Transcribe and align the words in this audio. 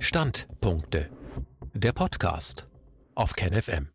Standpunkte. 0.00 1.10
Der 1.74 1.92
Podcast 1.92 2.68
auf 3.16 3.32
KenFM. 3.32 3.88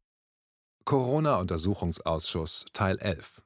Corona-Untersuchungsausschuss 0.83 2.65
Teil 2.73 2.99
11. 2.99 3.41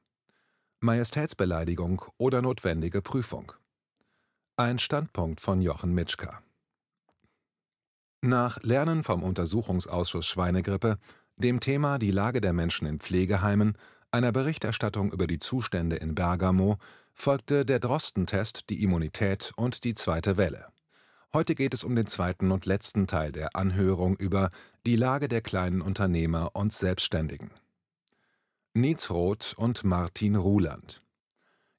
Majestätsbeleidigung 0.80 2.04
oder 2.18 2.42
notwendige 2.42 3.00
Prüfung. 3.00 3.52
Ein 4.56 4.80
Standpunkt 4.80 5.40
von 5.40 5.62
Jochen 5.62 5.94
Mitschka. 5.94 6.42
Nach 8.22 8.60
Lernen 8.64 9.04
vom 9.04 9.22
Untersuchungsausschuss 9.22 10.26
Schweinegrippe, 10.26 10.98
dem 11.36 11.60
Thema 11.60 12.00
die 12.00 12.10
Lage 12.10 12.40
der 12.40 12.52
Menschen 12.52 12.88
in 12.88 12.98
Pflegeheimen, 12.98 13.78
einer 14.10 14.32
Berichterstattung 14.32 15.12
über 15.12 15.28
die 15.28 15.38
Zustände 15.38 15.94
in 15.94 16.16
Bergamo, 16.16 16.78
folgte 17.14 17.64
der 17.64 17.78
Drosten-Test, 17.78 18.68
die 18.68 18.82
Immunität 18.82 19.52
und 19.54 19.84
die 19.84 19.94
zweite 19.94 20.36
Welle. 20.36 20.66
Heute 21.34 21.54
geht 21.54 21.74
es 21.74 21.84
um 21.84 21.94
den 21.94 22.06
zweiten 22.06 22.50
und 22.50 22.64
letzten 22.64 23.06
Teil 23.06 23.32
der 23.32 23.54
Anhörung 23.54 24.16
über 24.16 24.48
die 24.86 24.96
Lage 24.96 25.28
der 25.28 25.42
kleinen 25.42 25.82
Unternehmer 25.82 26.52
und 26.54 26.72
Selbstständigen. 26.72 27.50
Nietz 28.72 29.10
Roth 29.10 29.52
und 29.58 29.84
Martin 29.84 30.36
Ruland 30.36 31.02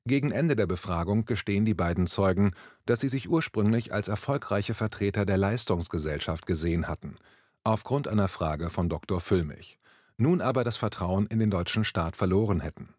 Gegen 0.05 0.31
Ende 0.31 0.55
der 0.55 0.67
Befragung 0.67 1.25
gestehen 1.25 1.65
die 1.65 1.73
beiden 1.73 2.05
Zeugen, 2.05 2.53
dass 2.85 2.99
sie 2.99 3.09
sich 3.09 3.27
ursprünglich 3.27 3.91
als 3.91 4.07
erfolgreiche 4.07 4.75
Vertreter 4.75 5.25
der 5.25 5.37
Leistungsgesellschaft 5.37 6.45
gesehen 6.45 6.87
hatten, 6.87 7.17
aufgrund 7.63 8.07
einer 8.07 8.27
Frage 8.27 8.69
von 8.69 8.87
Dr. 8.87 9.19
Füllmich, 9.19 9.79
nun 10.17 10.41
aber 10.41 10.63
das 10.63 10.77
Vertrauen 10.77 11.25
in 11.25 11.39
den 11.39 11.49
deutschen 11.49 11.85
Staat 11.85 12.15
verloren 12.15 12.59
hätten 12.59 12.93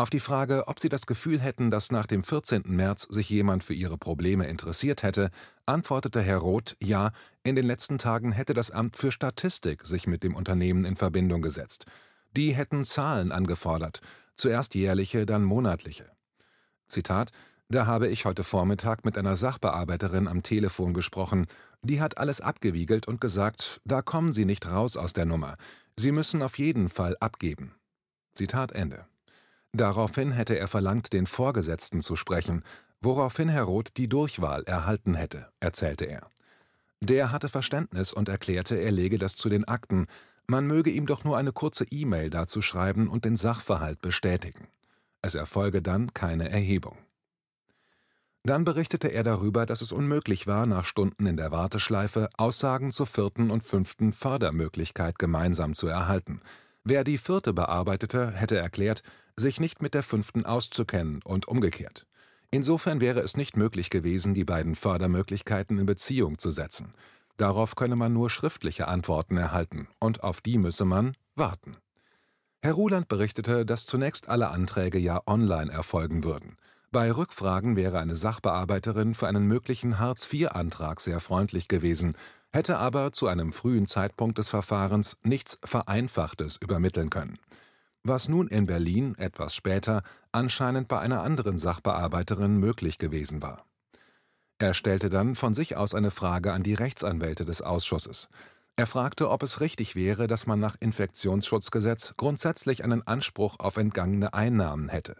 auf 0.00 0.10
die 0.10 0.20
Frage, 0.20 0.66
ob 0.66 0.80
sie 0.80 0.88
das 0.88 1.06
Gefühl 1.06 1.40
hätten, 1.40 1.70
dass 1.70 1.92
nach 1.92 2.06
dem 2.06 2.22
14. 2.22 2.62
März 2.66 3.02
sich 3.10 3.28
jemand 3.28 3.64
für 3.64 3.74
ihre 3.74 3.98
Probleme 3.98 4.46
interessiert 4.46 5.02
hätte, 5.02 5.30
antwortete 5.66 6.22
Herr 6.22 6.38
Roth, 6.38 6.76
ja, 6.82 7.10
in 7.42 7.56
den 7.56 7.66
letzten 7.66 7.98
Tagen 7.98 8.32
hätte 8.32 8.54
das 8.54 8.70
Amt 8.70 8.96
für 8.96 9.12
Statistik 9.12 9.86
sich 9.86 10.06
mit 10.06 10.22
dem 10.22 10.34
Unternehmen 10.34 10.84
in 10.84 10.96
Verbindung 10.96 11.42
gesetzt. 11.42 11.86
Die 12.36 12.54
hätten 12.54 12.84
Zahlen 12.84 13.32
angefordert, 13.32 14.00
zuerst 14.36 14.74
jährliche, 14.74 15.26
dann 15.26 15.44
monatliche. 15.44 16.10
Zitat 16.86 17.30
Da 17.68 17.86
habe 17.86 18.08
ich 18.08 18.24
heute 18.24 18.44
Vormittag 18.44 19.04
mit 19.04 19.18
einer 19.18 19.36
Sachbearbeiterin 19.36 20.28
am 20.28 20.42
Telefon 20.42 20.94
gesprochen, 20.94 21.46
die 21.82 22.00
hat 22.00 22.18
alles 22.18 22.40
abgewiegelt 22.40 23.08
und 23.08 23.20
gesagt, 23.20 23.80
da 23.84 24.02
kommen 24.02 24.32
Sie 24.32 24.44
nicht 24.44 24.66
raus 24.66 24.96
aus 24.96 25.12
der 25.12 25.26
Nummer. 25.26 25.56
Sie 25.96 26.12
müssen 26.12 26.42
auf 26.42 26.58
jeden 26.58 26.88
Fall 26.88 27.16
abgeben. 27.20 27.74
Zitat 28.34 28.72
Ende. 28.72 29.09
Daraufhin 29.72 30.32
hätte 30.32 30.58
er 30.58 30.68
verlangt, 30.68 31.12
den 31.12 31.26
Vorgesetzten 31.26 32.02
zu 32.02 32.16
sprechen, 32.16 32.64
woraufhin 33.00 33.48
Herr 33.48 33.64
Roth 33.64 33.96
die 33.96 34.08
Durchwahl 34.08 34.64
erhalten 34.64 35.14
hätte, 35.14 35.48
erzählte 35.60 36.06
er. 36.06 36.28
Der 37.00 37.32
hatte 37.32 37.48
Verständnis 37.48 38.12
und 38.12 38.28
erklärte, 38.28 38.76
er 38.76 38.92
lege 38.92 39.16
das 39.16 39.36
zu 39.36 39.48
den 39.48 39.66
Akten, 39.66 40.06
man 40.46 40.66
möge 40.66 40.90
ihm 40.90 41.06
doch 41.06 41.24
nur 41.24 41.38
eine 41.38 41.52
kurze 41.52 41.86
E-Mail 41.90 42.28
dazu 42.28 42.60
schreiben 42.60 43.08
und 43.08 43.24
den 43.24 43.36
Sachverhalt 43.36 44.02
bestätigen. 44.02 44.66
Es 45.22 45.34
erfolge 45.34 45.80
dann 45.80 46.12
keine 46.12 46.50
Erhebung. 46.50 46.98
Dann 48.42 48.64
berichtete 48.64 49.08
er 49.08 49.22
darüber, 49.22 49.66
dass 49.66 49.82
es 49.82 49.92
unmöglich 49.92 50.46
war, 50.46 50.66
nach 50.66 50.86
Stunden 50.86 51.26
in 51.26 51.36
der 51.36 51.52
Warteschleife 51.52 52.30
Aussagen 52.36 52.90
zur 52.90 53.06
vierten 53.06 53.50
und 53.50 53.64
fünften 53.64 54.12
Fördermöglichkeit 54.12 55.18
gemeinsam 55.18 55.74
zu 55.74 55.86
erhalten. 55.88 56.40
Wer 56.82 57.04
die 57.04 57.18
vierte 57.18 57.52
bearbeitete, 57.52 58.30
hätte 58.30 58.56
erklärt, 58.56 59.02
sich 59.36 59.60
nicht 59.60 59.82
mit 59.82 59.94
der 59.94 60.02
fünften 60.02 60.44
auszukennen 60.44 61.20
und 61.24 61.48
umgekehrt. 61.48 62.06
Insofern 62.50 63.00
wäre 63.00 63.20
es 63.20 63.36
nicht 63.36 63.56
möglich 63.56 63.90
gewesen, 63.90 64.34
die 64.34 64.44
beiden 64.44 64.74
Fördermöglichkeiten 64.74 65.78
in 65.78 65.86
Beziehung 65.86 66.38
zu 66.38 66.50
setzen. 66.50 66.94
Darauf 67.36 67.76
könne 67.76 67.96
man 67.96 68.12
nur 68.12 68.28
schriftliche 68.28 68.88
Antworten 68.88 69.36
erhalten, 69.36 69.88
und 70.00 70.24
auf 70.24 70.40
die 70.40 70.58
müsse 70.58 70.84
man 70.84 71.16
warten. 71.36 71.76
Herr 72.60 72.74
Ruland 72.74 73.08
berichtete, 73.08 73.64
dass 73.64 73.86
zunächst 73.86 74.28
alle 74.28 74.50
Anträge 74.50 74.98
ja 74.98 75.22
online 75.26 75.72
erfolgen 75.72 76.24
würden. 76.24 76.56
Bei 76.90 77.10
Rückfragen 77.12 77.76
wäre 77.76 78.00
eine 78.00 78.16
Sachbearbeiterin 78.16 79.14
für 79.14 79.28
einen 79.28 79.46
möglichen 79.46 79.98
Hartz-IV-Antrag 80.00 81.00
sehr 81.00 81.20
freundlich 81.20 81.68
gewesen, 81.68 82.16
hätte 82.52 82.78
aber 82.78 83.12
zu 83.12 83.28
einem 83.28 83.52
frühen 83.52 83.86
Zeitpunkt 83.86 84.38
des 84.38 84.48
Verfahrens 84.48 85.16
nichts 85.22 85.58
Vereinfachtes 85.64 86.56
übermitteln 86.56 87.08
können 87.08 87.38
was 88.02 88.28
nun 88.28 88.48
in 88.48 88.66
Berlin 88.66 89.14
etwas 89.16 89.54
später 89.54 90.02
anscheinend 90.32 90.88
bei 90.88 90.98
einer 90.98 91.22
anderen 91.22 91.58
Sachbearbeiterin 91.58 92.56
möglich 92.56 92.98
gewesen 92.98 93.42
war. 93.42 93.64
Er 94.58 94.74
stellte 94.74 95.10
dann 95.10 95.34
von 95.34 95.54
sich 95.54 95.76
aus 95.76 95.94
eine 95.94 96.10
Frage 96.10 96.52
an 96.52 96.62
die 96.62 96.74
Rechtsanwälte 96.74 97.44
des 97.44 97.62
Ausschusses. 97.62 98.28
Er 98.76 98.86
fragte, 98.86 99.30
ob 99.30 99.42
es 99.42 99.60
richtig 99.60 99.96
wäre, 99.96 100.26
dass 100.26 100.46
man 100.46 100.60
nach 100.60 100.76
Infektionsschutzgesetz 100.80 102.14
grundsätzlich 102.16 102.84
einen 102.84 103.06
Anspruch 103.06 103.58
auf 103.58 103.76
entgangene 103.76 104.32
Einnahmen 104.32 104.88
hätte. 104.88 105.16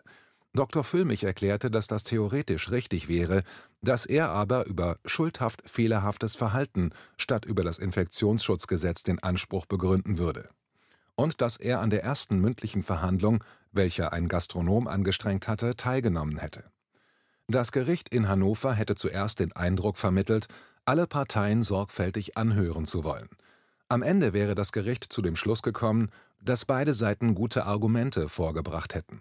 Dr. 0.53 0.83
Füllmich 0.83 1.25
erklärte, 1.25 1.71
dass 1.71 1.87
das 1.87 2.03
theoretisch 2.03 2.71
richtig 2.71 3.09
wäre, 3.09 3.45
dass 3.83 4.05
er 4.05 4.31
aber 4.31 4.67
über 4.67 4.97
schuldhaft 5.05 5.63
fehlerhaftes 5.65 6.35
Verhalten 6.35 6.91
statt 7.17 7.45
über 7.45 7.63
das 7.63 7.79
Infektionsschutzgesetz 7.79 9.05
den 9.05 9.23
Anspruch 9.23 9.67
begründen 9.67 10.19
würde 10.19 10.51
und 11.21 11.43
dass 11.43 11.59
er 11.59 11.81
an 11.81 11.91
der 11.91 12.03
ersten 12.03 12.39
mündlichen 12.41 12.83
Verhandlung, 12.83 13.45
welche 13.73 14.13
ein 14.13 14.27
Gastronom 14.27 14.89
angestrengt 14.89 15.49
hatte, 15.49 15.77
teilgenommen 15.77 16.39
hätte. 16.39 16.65
Das 17.47 17.73
Gericht 17.73 18.09
in 18.09 18.27
Hannover 18.27 18.73
hätte 18.73 18.95
zuerst 18.95 19.39
den 19.39 19.53
Eindruck 19.53 19.99
vermittelt, 19.99 20.49
alle 20.87 21.07
Parteien 21.07 21.61
sorgfältig 21.63 22.39
anhören 22.39 22.87
zu 22.87 23.05
wollen. 23.05 23.29
Am 23.89 24.03
Ende 24.03 24.33
wäre 24.33 24.55
das 24.55 24.73
Gericht 24.73 25.13
zu 25.13 25.21
dem 25.21 25.37
Schluss 25.37 25.63
gekommen, 25.63 26.11
dass 26.43 26.65
beide 26.65 26.95
Seiten 26.95 27.35
gute 27.35 27.67
Argumente 27.67 28.31
vorgebracht 28.31 28.95
hätten. 28.95 29.21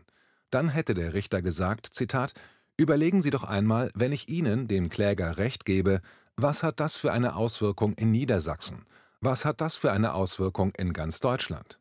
Dann 0.51 0.69
hätte 0.69 0.93
der 0.93 1.13
Richter 1.13 1.41
gesagt, 1.41 1.87
Zitat, 1.87 2.33
Überlegen 2.77 3.21
Sie 3.21 3.29
doch 3.29 3.43
einmal, 3.43 3.91
wenn 3.93 4.13
ich 4.13 4.29
Ihnen, 4.29 4.69
dem 4.69 4.87
Kläger, 4.87 5.37
Recht 5.37 5.65
gebe, 5.65 5.99
was 6.37 6.63
hat 6.63 6.79
das 6.79 6.95
für 6.95 7.11
eine 7.11 7.35
Auswirkung 7.35 7.93
in 7.95 8.11
Niedersachsen? 8.11 8.85
Was 9.19 9.43
hat 9.43 9.59
das 9.59 9.75
für 9.75 9.91
eine 9.91 10.13
Auswirkung 10.13 10.71
in 10.77 10.93
ganz 10.93 11.19
Deutschland? 11.19 11.77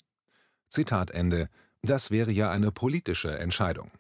Zitat 0.68 1.10
Ende. 1.10 1.48
Das 1.82 2.10
wäre 2.10 2.30
ja 2.30 2.50
eine 2.50 2.72
politische 2.72 3.38
Entscheidung. 3.38 3.90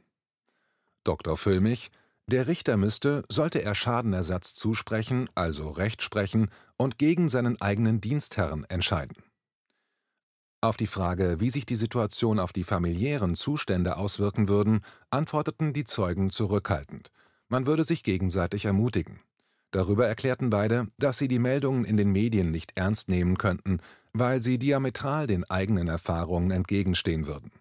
Dr. 1.04 1.36
Füllmich 1.36 1.90
der 2.28 2.46
Richter 2.46 2.76
müsste, 2.76 3.24
sollte 3.30 3.62
er 3.62 3.74
Schadenersatz 3.74 4.52
zusprechen, 4.52 5.30
also 5.34 5.70
Recht 5.70 6.02
sprechen 6.02 6.50
und 6.76 6.98
gegen 6.98 7.30
seinen 7.30 7.58
eigenen 7.58 8.02
Dienstherrn 8.02 8.64
entscheiden. 8.64 9.16
Auf 10.60 10.76
die 10.76 10.86
Frage, 10.86 11.40
wie 11.40 11.48
sich 11.48 11.64
die 11.64 11.76
Situation 11.76 12.38
auf 12.38 12.52
die 12.52 12.64
familiären 12.64 13.34
Zustände 13.34 13.96
auswirken 13.96 14.50
würden, 14.50 14.82
antworteten 15.08 15.72
die 15.72 15.86
Zeugen 15.86 16.28
zurückhaltend. 16.28 17.12
Man 17.48 17.66
würde 17.66 17.82
sich 17.82 18.02
gegenseitig 18.02 18.66
ermutigen. 18.66 19.20
Darüber 19.70 20.06
erklärten 20.06 20.50
beide, 20.50 20.88
dass 20.98 21.16
sie 21.16 21.28
die 21.28 21.38
Meldungen 21.38 21.86
in 21.86 21.96
den 21.96 22.10
Medien 22.10 22.50
nicht 22.50 22.72
ernst 22.74 23.08
nehmen 23.08 23.38
könnten, 23.38 23.80
weil 24.18 24.42
sie 24.42 24.58
diametral 24.58 25.26
den 25.26 25.44
eigenen 25.44 25.88
Erfahrungen 25.88 26.50
entgegenstehen 26.50 27.26
würden. 27.26 27.52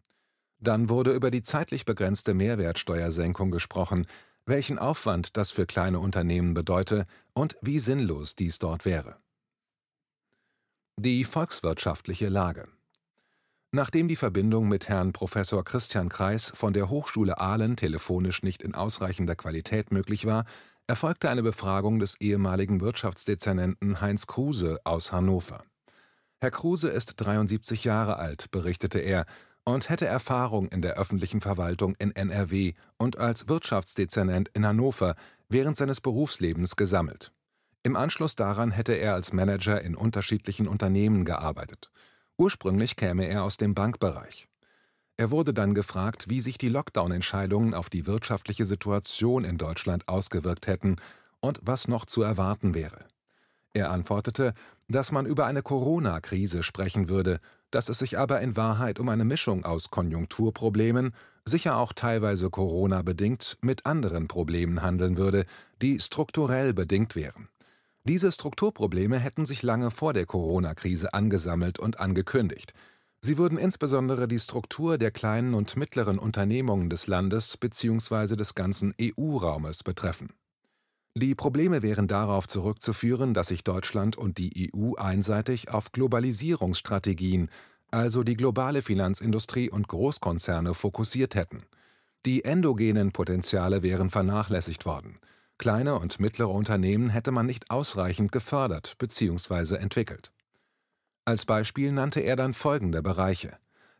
Dann 0.60 0.90
wurde 0.90 1.12
über 1.12 1.32
die 1.32 1.44
zeitlich 1.44 1.86
begrenzte 1.86 2.34
Mehrwertsteuersenkung 2.34 3.52
gesprochen, 3.52 4.08
welchen 4.46 4.80
Aufwand 4.80 5.38
das 5.38 5.52
für 5.52 5.66
kleine 5.66 6.00
Unternehmen 6.00 6.54
bedeute 6.54 7.06
und 7.34 7.58
wie 7.62 7.80
sinnlos 7.80 8.36
dies 8.36 8.60
dort 8.60 8.86
wäre. 8.86 9.18
Die 11.00 11.26
volkswirtschaftliche 11.26 12.30
Lage 12.30 12.68
Nachdem 13.72 14.08
die 14.08 14.16
Verbindung 14.16 14.70
mit 14.70 14.88
Herrn 14.88 15.12
Professor 15.12 15.64
Christian 15.64 16.08
Kreis 16.08 16.52
von 16.56 16.72
der 16.72 16.90
Hochschule 16.90 17.38
Aalen 17.38 17.76
telefonisch 17.76 18.42
nicht 18.42 18.64
in 18.64 18.74
ausreichender 18.74 19.36
Qualität 19.36 19.92
möglich 19.92 20.26
war, 20.26 20.46
erfolgte 20.88 21.30
eine 21.30 21.44
Befragung 21.44 22.00
des 22.00 22.20
ehemaligen 22.22 22.80
Wirtschaftsdezernenten 22.80 24.00
Heinz 24.00 24.26
Kruse 24.26 24.80
aus 24.86 25.12
Hannover. 25.12 25.66
Herr 26.40 26.52
Kruse 26.52 26.90
ist 26.90 27.16
73 27.18 27.84
Jahre 27.84 28.18
alt, 28.18 28.52
berichtete 28.52 29.00
er, 29.00 29.26
und 29.64 29.90
hätte 29.90 30.06
Erfahrung 30.06 30.68
in 30.70 30.82
der 30.82 30.94
öffentlichen 30.94 31.42
Verwaltung 31.42 31.96
in 32.00 32.16
NRW 32.16 32.74
und 32.98 33.18
als 33.18 33.50
Wirtschaftsdezernent 33.50 34.50
in 34.54 34.66
Hannover 34.66 35.16
während 35.50 35.76
seines 35.76 36.00
Berufslebens 36.00 36.76
gesammelt. 36.76 37.34
Im 37.84 37.96
Anschluss 37.96 38.36
daran 38.36 38.72
hätte 38.72 38.94
er 38.94 39.14
als 39.14 39.34
Manager 39.34 39.82
in 39.82 39.96
unterschiedlichen 39.96 40.68
Unternehmen 40.68 41.26
gearbeitet. 41.26 41.92
Ursprünglich 42.38 42.96
käme 42.96 43.26
er 43.26 43.44
aus 43.44 43.58
dem 43.58 43.74
Bankbereich. 43.74 44.48
Er 45.18 45.32
wurde 45.32 45.54
dann 45.54 45.74
gefragt, 45.74 46.30
wie 46.30 46.42
sich 46.42 46.60
die 46.60 46.70
Lockdown-Entscheidungen 46.70 47.74
auf 47.74 47.90
die 47.90 48.06
wirtschaftliche 48.06 48.66
Situation 48.66 49.44
in 49.44 49.58
Deutschland 49.58 50.08
ausgewirkt 50.08 50.68
hätten 50.68 50.98
und 51.40 51.60
was 51.64 51.88
noch 51.88 52.06
zu 52.06 52.22
erwarten 52.22 52.76
wäre. 52.76 53.00
Er 53.74 53.92
antwortete, 53.92 54.54
dass 54.88 55.12
man 55.12 55.26
über 55.26 55.46
eine 55.46 55.62
Corona-Krise 55.62 56.64
sprechen 56.64 57.10
würde, 57.10 57.40
dass 57.72 57.90
es 57.90 58.00
sich 58.00 58.18
aber 58.18 58.42
in 58.42 58.56
Wahrheit 58.56 59.00
um 59.00 59.10
eine 59.10 59.26
Mischung 59.26 59.66
aus 59.66 59.90
Konjunkturproblemen, 59.90 61.14
sicher 61.46 61.78
auch 61.78 61.94
teilweise 61.94 62.50
Corona 62.50 63.02
bedingt, 63.02 63.58
mit 63.62 63.86
anderen 63.86 64.28
Problemen 64.28 64.82
handeln 64.82 65.18
würde, 65.18 65.46
die 65.82 66.00
strukturell 66.00 66.74
bedingt 66.74 67.16
wären. 67.16 67.50
Diese 68.04 68.32
Strukturprobleme 68.32 69.20
hätten 69.20 69.46
sich 69.46 69.64
lange 69.64 69.92
vor 69.92 70.14
der 70.14 70.26
Corona-Krise 70.26 71.14
angesammelt 71.14 71.78
und 71.78 72.00
angekündigt. 72.00 72.74
Sie 73.20 73.38
würden 73.38 73.58
insbesondere 73.58 74.30
die 74.30 74.40
Struktur 74.40 74.98
der 74.98 75.12
kleinen 75.12 75.54
und 75.54 75.76
mittleren 75.76 76.18
Unternehmungen 76.18 76.90
des 76.90 77.08
Landes 77.08 77.58
bzw. 77.58 78.38
des 78.38 78.56
ganzen 78.56 78.94
EU-Raumes 79.02 79.84
betreffen. 79.84 80.30
Die 81.20 81.34
Probleme 81.34 81.82
wären 81.82 82.08
darauf 82.08 82.48
zurückzuführen, 82.48 83.34
dass 83.34 83.48
sich 83.48 83.64
Deutschland 83.64 84.16
und 84.16 84.38
die 84.38 84.72
EU 84.72 84.94
einseitig 84.98 85.72
auf 85.72 85.92
Globalisierungsstrategien, 85.92 87.50
also 87.90 88.22
die 88.22 88.38
globale 88.38 88.84
Finanzindustrie 88.84 89.72
und 89.72 89.88
Großkonzerne, 89.88 90.76
fokussiert 90.76 91.34
hätten. 91.34 91.64
Die 92.28 92.46
endogenen 92.46 93.14
Potenziale 93.14 93.82
wären 93.82 94.12
vernachlässigt 94.12 94.86
worden. 94.86 95.18
Kleine 95.58 95.96
und 95.96 96.20
mittlere 96.20 96.52
Unternehmen 96.52 97.10
hätte 97.10 97.32
man 97.32 97.48
nicht 97.48 97.72
ausreichend 97.72 98.32
gefördert 98.32 98.94
bzw. 99.00 99.78
entwickelt. 99.78 100.32
Als 101.26 101.46
Beispiel 101.46 101.94
nannte 101.94 102.20
er 102.20 102.36
dann 102.36 102.54
folgende 102.54 103.02
Bereiche. 103.02 103.58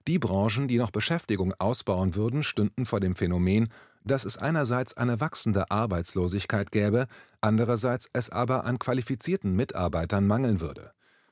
Die 0.08 0.20
Branchen, 0.20 0.68
die 0.68 0.78
noch 0.78 0.92
Beschäftigung 0.92 1.56
ausbauen 1.58 2.14
würden, 2.14 2.44
stünden 2.44 2.86
vor 2.86 3.00
dem 3.00 3.16
Phänomen, 3.16 3.70
dass 4.08 4.26
es 4.26 4.38
einerseits 4.38 4.96
eine 4.96 5.20
wachsende 5.20 5.70
Arbeitslosigkeit 5.70 6.72
gäbe, 6.72 7.08
andererseits 7.42 8.10
es 8.14 8.30
aber 8.30 8.66
an 8.66 8.80
qualifizierten 8.80 9.56
Mitarbeitern 9.56 10.26
mangeln 10.26 10.62
würde. 10.62 10.92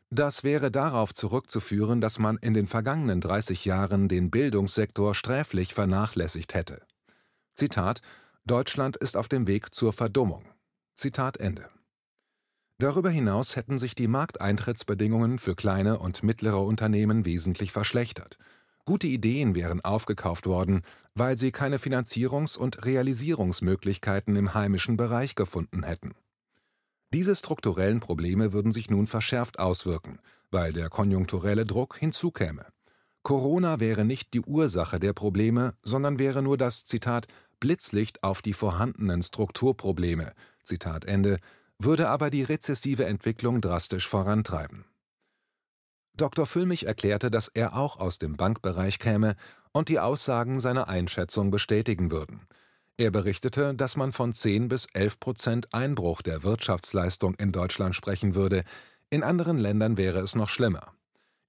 Das 0.09 0.43
wäre 0.43 0.71
darauf 0.71 1.13
zurückzuführen, 1.13 1.99
dass 1.99 2.19
man 2.19 2.37
in 2.37 2.53
den 2.53 2.67
vergangenen 2.67 3.21
30 3.21 3.65
Jahren 3.65 4.07
den 4.07 4.29
Bildungssektor 4.29 5.15
sträflich 5.15 5.73
vernachlässigt 5.73 6.53
hätte. 6.53 6.81
Zitat 7.55 8.01
Deutschland 8.45 8.95
ist 8.97 9.17
auf 9.17 9.27
dem 9.27 9.47
Weg 9.47 9.73
zur 9.73 9.91
Verdummung. 9.91 10.45
Zitat 10.93 11.37
Ende. 11.37 11.67
Darüber 12.77 13.09
hinaus 13.09 13.55
hätten 13.55 13.77
sich 13.77 13.95
die 13.95 14.07
Markteintrittsbedingungen 14.07 15.39
für 15.39 15.55
kleine 15.55 15.97
und 15.97 16.23
mittlere 16.23 16.61
Unternehmen 16.61 17.25
wesentlich 17.25 17.71
verschlechtert. 17.71 18.37
Gute 18.85 19.07
Ideen 19.07 19.55
wären 19.55 19.81
aufgekauft 19.81 20.45
worden, 20.45 20.83
weil 21.15 21.37
sie 21.39 21.51
keine 21.51 21.77
Finanzierungs- 21.77 22.55
und 22.55 22.85
Realisierungsmöglichkeiten 22.85 24.35
im 24.35 24.53
heimischen 24.53 24.95
Bereich 24.95 25.33
gefunden 25.33 25.81
hätten. 25.81 26.13
Diese 27.11 27.35
strukturellen 27.35 27.99
Probleme 27.99 28.53
würden 28.53 28.71
sich 28.71 28.91
nun 28.91 29.07
verschärft 29.07 29.57
auswirken, 29.57 30.19
weil 30.51 30.71
der 30.71 30.89
konjunkturelle 30.89 31.65
Druck 31.65 31.97
hinzukäme. 31.97 32.67
Corona 33.23 33.79
wäre 33.79 34.05
nicht 34.05 34.35
die 34.35 34.41
Ursache 34.41 34.99
der 34.99 35.13
Probleme, 35.13 35.73
sondern 35.81 36.19
wäre 36.19 36.43
nur 36.43 36.57
das 36.57 36.85
Zitat 36.85 37.27
Blitzlicht 37.59 38.23
auf 38.23 38.43
die 38.43 38.53
vorhandenen 38.53 39.23
Strukturprobleme, 39.23 40.33
Zitat 40.63 41.05
Ende, 41.05 41.39
würde 41.79 42.07
aber 42.07 42.29
die 42.29 42.43
rezessive 42.43 43.05
Entwicklung 43.05 43.61
drastisch 43.61 44.07
vorantreiben. 44.07 44.85
Dr. 46.17 46.45
Füllmich 46.45 46.85
erklärte, 46.85 47.29
dass 47.29 47.49
er 47.49 47.75
auch 47.75 47.99
aus 47.99 48.19
dem 48.19 48.37
Bankbereich 48.37 48.99
käme 48.99 49.35
und 49.71 49.89
die 49.89 49.99
Aussagen 49.99 50.59
seiner 50.59 50.87
Einschätzung 50.87 51.51
bestätigen 51.51 52.11
würden. 52.11 52.41
Er 52.97 53.11
berichtete, 53.11 53.73
dass 53.73 53.97
man 53.97 54.13
von 54.13 54.33
10 54.33 54.69
bis 54.69 54.87
11 54.93 55.19
Prozent 55.19 55.73
Einbruch 55.73 56.21
der 56.21 56.43
Wirtschaftsleistung 56.43 57.35
in 57.35 57.51
Deutschland 57.51 57.93
sprechen 57.95 58.35
würde, 58.35 58.63
in 59.09 59.21
anderen 59.21 59.57
Ländern 59.57 59.97
wäre 59.97 60.19
es 60.19 60.35
noch 60.35 60.49
schlimmer. 60.49 60.93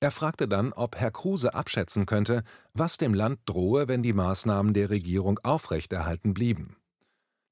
Er 0.01 0.11
fragte 0.11 0.49
dann, 0.49 0.73
ob 0.73 0.97
Herr 0.97 1.11
Kruse 1.11 1.55
abschätzen 1.55 2.05
könnte, 2.05 2.43
was 2.75 2.97
dem 2.97 3.15
Land 3.15 3.41
drohe, 3.47 3.89
wenn 3.89 4.03
die 4.03 4.13
Maßnahmen 4.13 4.75
der 4.75 4.91
Regierung 4.91 5.39
aufrechterhalten 5.43 6.35
blieben. 6.35 6.77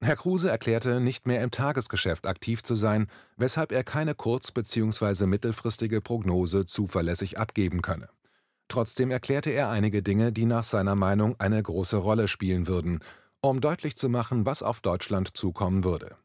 Herr 0.05 0.17
Kruse 0.17 0.51
erklärte, 0.51 1.01
nicht 1.01 1.27
mehr 1.27 1.43
im 1.43 1.51
Tagesgeschäft 1.51 2.27
aktiv 2.27 2.63
zu 2.63 2.75
sein, 2.75 3.07
weshalb 3.39 3.73
er 3.73 3.85
keine 3.85 4.15
kurz- 4.15 4.53
bzw. 4.53 5.25
mittelfristige 5.25 6.03
Prognose 6.03 6.67
zuverlässig 6.67 7.39
abgeben 7.39 7.81
könne. 7.81 8.11
Trotzdem 8.69 9.11
erklärte 9.11 9.49
er 9.49 9.71
einige 9.71 10.03
Dinge, 10.03 10.31
die 10.31 10.45
nach 10.45 10.63
seiner 10.63 10.95
Meinung 10.95 11.37
eine 11.39 11.63
große 11.63 11.97
Rolle 11.97 12.29
spielen 12.29 12.67
würden, 12.67 13.01
um 13.41 13.63
deutlich 13.63 13.97
zu 13.97 14.11
machen, 14.11 14.45
was 14.45 14.63
auf 14.63 14.83
Deutschland 14.83 15.39
zukommen 15.39 15.85
würde. 15.85 16.17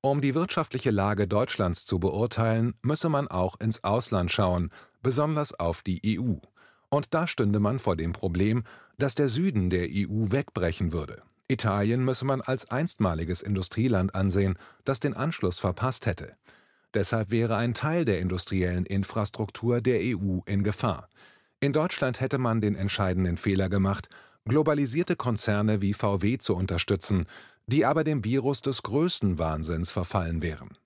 Um 0.00 0.22
die 0.22 0.34
wirtschaftliche 0.34 0.90
Lage 0.90 1.28
Deutschlands 1.28 1.84
zu 1.84 1.98
beurteilen, 1.98 2.72
müsse 2.80 3.10
man 3.10 3.28
auch 3.28 3.60
ins 3.60 3.84
Ausland 3.84 4.32
schauen, 4.32 4.70
besonders 5.02 5.52
auf 5.60 5.82
die 5.82 6.18
EU. 6.18 6.36
Und 6.88 7.12
da 7.12 7.26
stünde 7.26 7.60
man 7.60 7.78
vor 7.78 7.96
dem 7.96 8.14
Problem, 8.14 8.64
dass 8.96 9.14
der 9.14 9.28
Süden 9.28 9.68
der 9.68 9.88
EU 9.90 10.32
wegbrechen 10.32 10.94
würde. 10.94 11.22
Italien 11.48 12.04
müsse 12.04 12.24
man 12.24 12.40
als 12.40 12.70
einstmaliges 12.70 13.42
Industrieland 13.42 14.14
ansehen, 14.14 14.56
das 14.84 15.00
den 15.00 15.14
Anschluss 15.14 15.58
verpasst 15.58 16.06
hätte. 16.06 16.36
Deshalb 16.94 17.30
wäre 17.30 17.56
ein 17.56 17.74
Teil 17.74 18.04
der 18.04 18.20
industriellen 18.20 18.86
Infrastruktur 18.86 19.80
der 19.80 20.00
EU 20.00 20.40
in 20.46 20.62
Gefahr. 20.62 21.08
In 21.60 21.72
Deutschland 21.72 22.20
hätte 22.20 22.38
man 22.38 22.60
den 22.60 22.76
entscheidenden 22.76 23.36
Fehler 23.36 23.68
gemacht, 23.68 24.08
globalisierte 24.46 25.16
Konzerne 25.16 25.80
wie 25.80 25.94
VW 25.94 26.38
zu 26.38 26.54
unterstützen, 26.54 27.26
die 27.66 27.84
aber 27.84 28.04
dem 28.04 28.24
Virus 28.24 28.62
des 28.62 28.82
größten 28.82 29.38
Wahnsinns 29.38 29.90
verfallen 29.90 30.42
wären. 30.42 30.76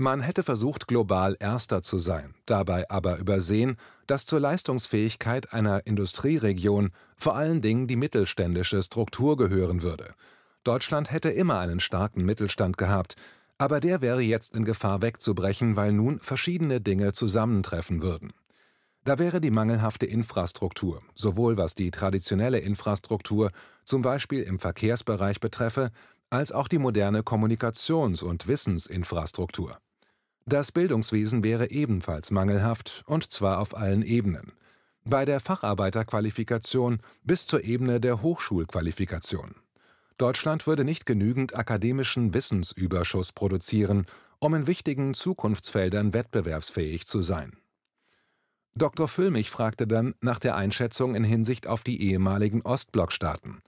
Man 0.00 0.20
hätte 0.20 0.44
versucht, 0.44 0.86
global 0.86 1.36
Erster 1.40 1.82
zu 1.82 1.98
sein, 1.98 2.32
dabei 2.46 2.88
aber 2.88 3.18
übersehen, 3.18 3.76
dass 4.06 4.26
zur 4.26 4.38
Leistungsfähigkeit 4.38 5.52
einer 5.52 5.88
Industrieregion 5.88 6.92
vor 7.16 7.34
allen 7.34 7.62
Dingen 7.62 7.88
die 7.88 7.96
mittelständische 7.96 8.80
Struktur 8.80 9.36
gehören 9.36 9.82
würde. 9.82 10.14
Deutschland 10.62 11.10
hätte 11.10 11.30
immer 11.30 11.58
einen 11.58 11.80
starken 11.80 12.24
Mittelstand 12.24 12.78
gehabt, 12.78 13.16
aber 13.58 13.80
der 13.80 14.00
wäre 14.00 14.20
jetzt 14.20 14.54
in 14.54 14.64
Gefahr 14.64 15.02
wegzubrechen, 15.02 15.74
weil 15.74 15.92
nun 15.92 16.20
verschiedene 16.20 16.80
Dinge 16.80 17.12
zusammentreffen 17.12 18.00
würden. 18.00 18.32
Da 19.02 19.18
wäre 19.18 19.40
die 19.40 19.50
mangelhafte 19.50 20.06
Infrastruktur, 20.06 21.02
sowohl 21.16 21.56
was 21.56 21.74
die 21.74 21.90
traditionelle 21.90 22.60
Infrastruktur, 22.60 23.50
zum 23.82 24.02
Beispiel 24.02 24.42
im 24.44 24.60
Verkehrsbereich 24.60 25.40
betreffe, 25.40 25.90
als 26.30 26.52
auch 26.52 26.68
die 26.68 26.78
moderne 26.78 27.22
Kommunikations- 27.22 28.22
und 28.22 28.46
Wissensinfrastruktur. 28.46 29.80
Das 30.48 30.72
Bildungswesen 30.72 31.44
wäre 31.44 31.70
ebenfalls 31.70 32.30
mangelhaft, 32.30 33.02
und 33.06 33.30
zwar 33.30 33.58
auf 33.58 33.76
allen 33.76 34.00
Ebenen. 34.00 34.52
Bei 35.04 35.26
der 35.26 35.40
Facharbeiterqualifikation 35.40 37.00
bis 37.22 37.46
zur 37.46 37.64
Ebene 37.64 38.00
der 38.00 38.22
Hochschulqualifikation. 38.22 39.56
Deutschland 40.16 40.66
würde 40.66 40.84
nicht 40.84 41.04
genügend 41.04 41.54
akademischen 41.54 42.32
Wissensüberschuss 42.32 43.32
produzieren, 43.32 44.06
um 44.38 44.54
in 44.54 44.66
wichtigen 44.66 45.12
Zukunftsfeldern 45.12 46.14
wettbewerbsfähig 46.14 47.06
zu 47.06 47.20
sein. 47.20 47.58
Dr. 48.74 49.06
Füllmich 49.06 49.50
fragte 49.50 49.86
dann 49.86 50.14
nach 50.22 50.38
der 50.38 50.56
Einschätzung 50.56 51.14
in 51.14 51.24
Hinsicht 51.24 51.66
auf 51.66 51.84
die 51.84 52.00
ehemaligen 52.00 52.62
Ostblockstaaten. 52.62 53.58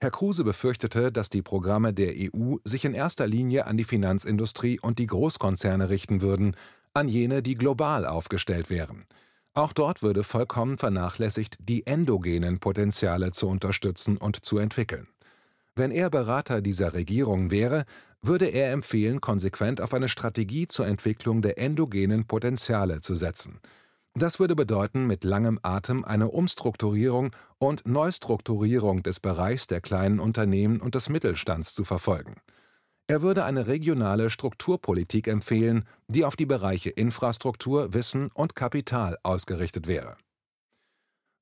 Herr 0.00 0.12
Kruse 0.12 0.44
befürchtete, 0.44 1.10
dass 1.10 1.28
die 1.28 1.42
Programme 1.42 1.92
der 1.92 2.14
EU 2.16 2.56
sich 2.62 2.84
in 2.84 2.94
erster 2.94 3.26
Linie 3.26 3.66
an 3.66 3.76
die 3.76 3.84
Finanzindustrie 3.84 4.78
und 4.78 5.00
die 5.00 5.08
Großkonzerne 5.08 5.88
richten 5.88 6.22
würden, 6.22 6.54
an 6.94 7.08
jene, 7.08 7.42
die 7.42 7.56
global 7.56 8.06
aufgestellt 8.06 8.70
wären. 8.70 9.06
Auch 9.54 9.72
dort 9.72 10.00
würde 10.00 10.22
vollkommen 10.22 10.78
vernachlässigt, 10.78 11.56
die 11.60 11.84
endogenen 11.84 12.60
Potenziale 12.60 13.32
zu 13.32 13.48
unterstützen 13.48 14.18
und 14.18 14.44
zu 14.44 14.58
entwickeln. 14.58 15.08
Wenn 15.74 15.90
er 15.90 16.10
Berater 16.10 16.62
dieser 16.62 16.94
Regierung 16.94 17.50
wäre, 17.50 17.84
würde 18.22 18.46
er 18.46 18.70
empfehlen, 18.70 19.20
konsequent 19.20 19.80
auf 19.80 19.92
eine 19.94 20.08
Strategie 20.08 20.68
zur 20.68 20.86
Entwicklung 20.86 21.42
der 21.42 21.58
endogenen 21.58 22.24
Potenziale 22.24 23.00
zu 23.00 23.16
setzen– 23.16 23.58
das 24.22 24.40
würde 24.40 24.56
bedeuten, 24.56 25.06
mit 25.06 25.24
langem 25.24 25.58
Atem 25.62 26.04
eine 26.04 26.28
Umstrukturierung 26.28 27.34
und 27.58 27.86
Neustrukturierung 27.86 29.02
des 29.02 29.20
Bereichs 29.20 29.66
der 29.66 29.80
kleinen 29.80 30.18
Unternehmen 30.18 30.80
und 30.80 30.94
des 30.94 31.08
Mittelstands 31.08 31.74
zu 31.74 31.84
verfolgen. 31.84 32.36
Er 33.06 33.22
würde 33.22 33.44
eine 33.44 33.66
regionale 33.66 34.28
Strukturpolitik 34.28 35.28
empfehlen, 35.28 35.84
die 36.08 36.24
auf 36.24 36.36
die 36.36 36.46
Bereiche 36.46 36.90
Infrastruktur, 36.90 37.94
Wissen 37.94 38.30
und 38.32 38.54
Kapital 38.54 39.18
ausgerichtet 39.22 39.86
wäre. 39.86 40.16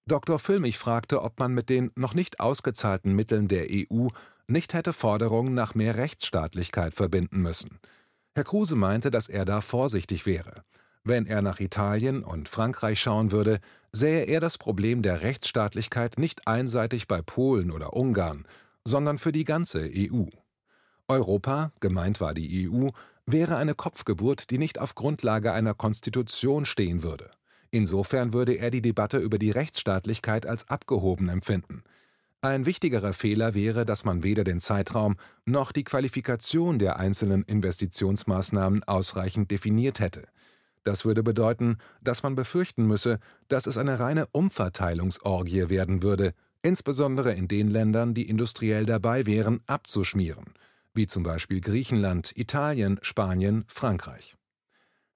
Dr. 0.09 0.39
Füllmich 0.39 0.79
fragte, 0.79 1.23
ob 1.23 1.41
man 1.41 1.53
mit 1.53 1.69
den 1.69 1.91
noch 1.97 2.15
nicht 2.15 2.39
ausgezahlten 2.39 3.13
Mitteln 3.15 3.49
der 3.49 3.67
EU 3.71 4.09
nicht 4.47 4.75
hätte 4.75 4.93
Forderungen 4.93 5.55
nach 5.55 5.75
mehr 5.75 5.97
Rechtsstaatlichkeit 5.97 6.95
verbinden 6.95 7.43
müssen. 7.43 7.81
Herr 8.37 8.45
Kruse 8.45 8.77
meinte, 8.77 9.11
dass 9.11 9.29
er 9.29 9.45
da 9.45 9.61
vorsichtig 9.61 10.25
wäre. 10.25 10.63
Wenn 11.09 11.29
er 11.29 11.41
nach 11.41 11.61
Italien 11.61 12.25
und 12.25 12.49
Frankreich 12.49 13.01
schauen 13.01 13.31
würde, 13.31 13.61
sähe 13.93 14.25
er 14.25 14.41
das 14.41 14.59
Problem 14.59 15.03
der 15.03 15.23
Rechtsstaatlichkeit 15.23 16.19
nicht 16.19 16.49
einseitig 16.49 17.07
bei 17.07 17.23
Polen 17.23 17.71
oder 17.71 17.93
Ungarn, 17.93 18.45
sondern 18.85 19.19
für 19.19 19.31
die 19.31 19.45
ganze 19.45 19.89
EU. 19.89 20.25
Europa, 21.07 21.71
gemeint 21.79 22.21
war 22.21 22.35
die 22.35 22.69
EU, 22.69 22.89
wäre 23.25 23.57
eine 23.57 23.77
Kopfgeburt, 23.77 24.51
die 24.51 24.59
nicht 24.59 24.81
auf 24.81 24.97
Grundlage 24.97 25.53
einer 25.53 25.75
Konstitution 25.75 26.65
stehen 26.65 27.05
würde. 27.05 27.31
Insofern 27.71 28.33
würde 28.33 28.55
er 28.55 28.73
die 28.73 28.83
Debatte 28.83 29.19
über 29.19 29.39
die 29.39 29.53
Rechtsstaatlichkeit 29.53 30.45
als 30.45 30.69
abgehoben 30.69 31.29
empfinden. 31.29 31.85
Ein 32.41 32.67
wichtigerer 32.67 33.13
Fehler 33.13 33.55
wäre, 33.55 33.87
dass 33.87 34.05
man 34.05 34.25
weder 34.25 34.43
den 34.43 34.59
Zeitraum 34.59 35.15
noch 35.45 35.71
die 35.71 35.85
Qualifikation 35.85 36.81
der 36.81 36.99
einzelnen 36.99 37.45
Investitionsmaßnahmen 37.45 38.83
ausreichend 38.83 39.53
definiert 39.53 40.01
hätte. 40.01 40.27
Das 40.87 41.05
würde 41.05 41.25
bedeuten, 41.25 41.79
dass 42.01 42.23
man 42.23 42.37
befürchten 42.37 42.87
müsse, 42.87 43.19
dass 43.49 43.67
es 43.67 43.77
eine 43.77 43.99
reine 43.99 44.29
Umverteilungsorgie 44.29 45.69
werden 45.69 46.05
würde, 46.05 46.33
insbesondere 46.63 47.33
in 47.33 47.49
den 47.49 47.69
Ländern, 47.69 48.15
die 48.15 48.29
industriell 48.29 48.87
dabei 48.87 49.27
wären, 49.27 49.59
abzuschmieren, 49.67 50.45
wie 50.95 51.09
zum 51.09 51.25
Beispiel 51.25 51.61
Griechenland, 51.61 52.31
Italien, 52.37 53.01
Spanien, 53.03 53.65
Frankreich. 53.67 54.37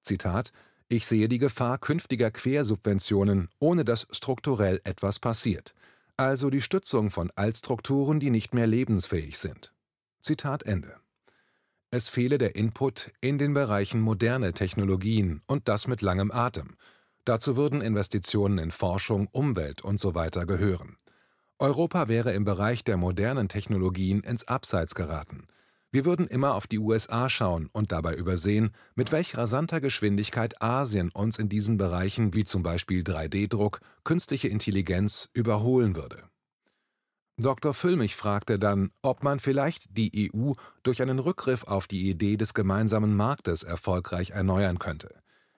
Zitat 0.01 0.51
Ich 0.89 1.07
sehe 1.07 1.29
die 1.29 1.39
Gefahr 1.39 1.77
künftiger 1.77 2.31
Quersubventionen, 2.31 3.47
ohne 3.59 3.85
dass 3.85 4.09
strukturell 4.11 4.81
etwas 4.83 5.19
passiert, 5.19 5.73
also 6.17 6.49
die 6.49 6.61
Stützung 6.61 7.11
von 7.11 7.31
Altstrukturen, 7.35 8.19
die 8.19 8.29
nicht 8.29 8.53
mehr 8.53 8.67
lebensfähig 8.67 9.37
sind. 9.37 9.71
Zitat 10.21 10.63
Ende. 10.63 10.97
Es 11.93 12.07
fehle 12.07 12.37
der 12.37 12.55
Input 12.55 13.11
in 13.19 13.37
den 13.37 13.53
Bereichen 13.53 13.99
moderne 13.99 14.53
Technologien 14.53 15.41
und 15.45 15.67
das 15.67 15.87
mit 15.87 16.01
langem 16.01 16.31
Atem. 16.31 16.77
Dazu 17.25 17.57
würden 17.57 17.81
Investitionen 17.81 18.59
in 18.59 18.71
Forschung, 18.71 19.27
Umwelt 19.33 19.83
usw. 19.83 20.29
So 20.33 20.45
gehören. 20.45 20.95
Europa 21.59 22.07
wäre 22.07 22.31
im 22.31 22.45
Bereich 22.45 22.85
der 22.85 22.95
modernen 22.95 23.49
Technologien 23.49 24.21
ins 24.21 24.47
Abseits 24.47 24.95
geraten. 24.95 25.47
Wir 25.91 26.05
würden 26.05 26.27
immer 26.27 26.55
auf 26.55 26.65
die 26.65 26.79
USA 26.79 27.27
schauen 27.27 27.69
und 27.73 27.91
dabei 27.91 28.15
übersehen, 28.15 28.71
mit 28.95 29.11
welch 29.11 29.35
rasanter 29.35 29.81
Geschwindigkeit 29.81 30.61
Asien 30.61 31.11
uns 31.11 31.37
in 31.37 31.49
diesen 31.49 31.75
Bereichen 31.75 32.33
wie 32.33 32.45
zum 32.45 32.63
Beispiel 32.63 33.03
3D-Druck, 33.03 33.81
künstliche 34.05 34.47
Intelligenz 34.47 35.27
überholen 35.33 35.97
würde. 35.97 36.30
Dr. 37.41 37.73
Füllmich 37.73 38.15
fragte 38.15 38.59
dann, 38.59 38.91
ob 39.01 39.23
man 39.23 39.39
vielleicht 39.39 39.97
die 39.97 40.31
EU 40.31 40.53
durch 40.83 41.01
einen 41.01 41.17
Rückgriff 41.17 41.63
auf 41.63 41.87
die 41.87 42.07
Idee 42.07 42.37
des 42.37 42.53
gemeinsamen 42.53 43.15
Marktes 43.15 43.63
erfolgreich 43.63 44.29
erneuern 44.29 44.77
könnte. 44.77 45.15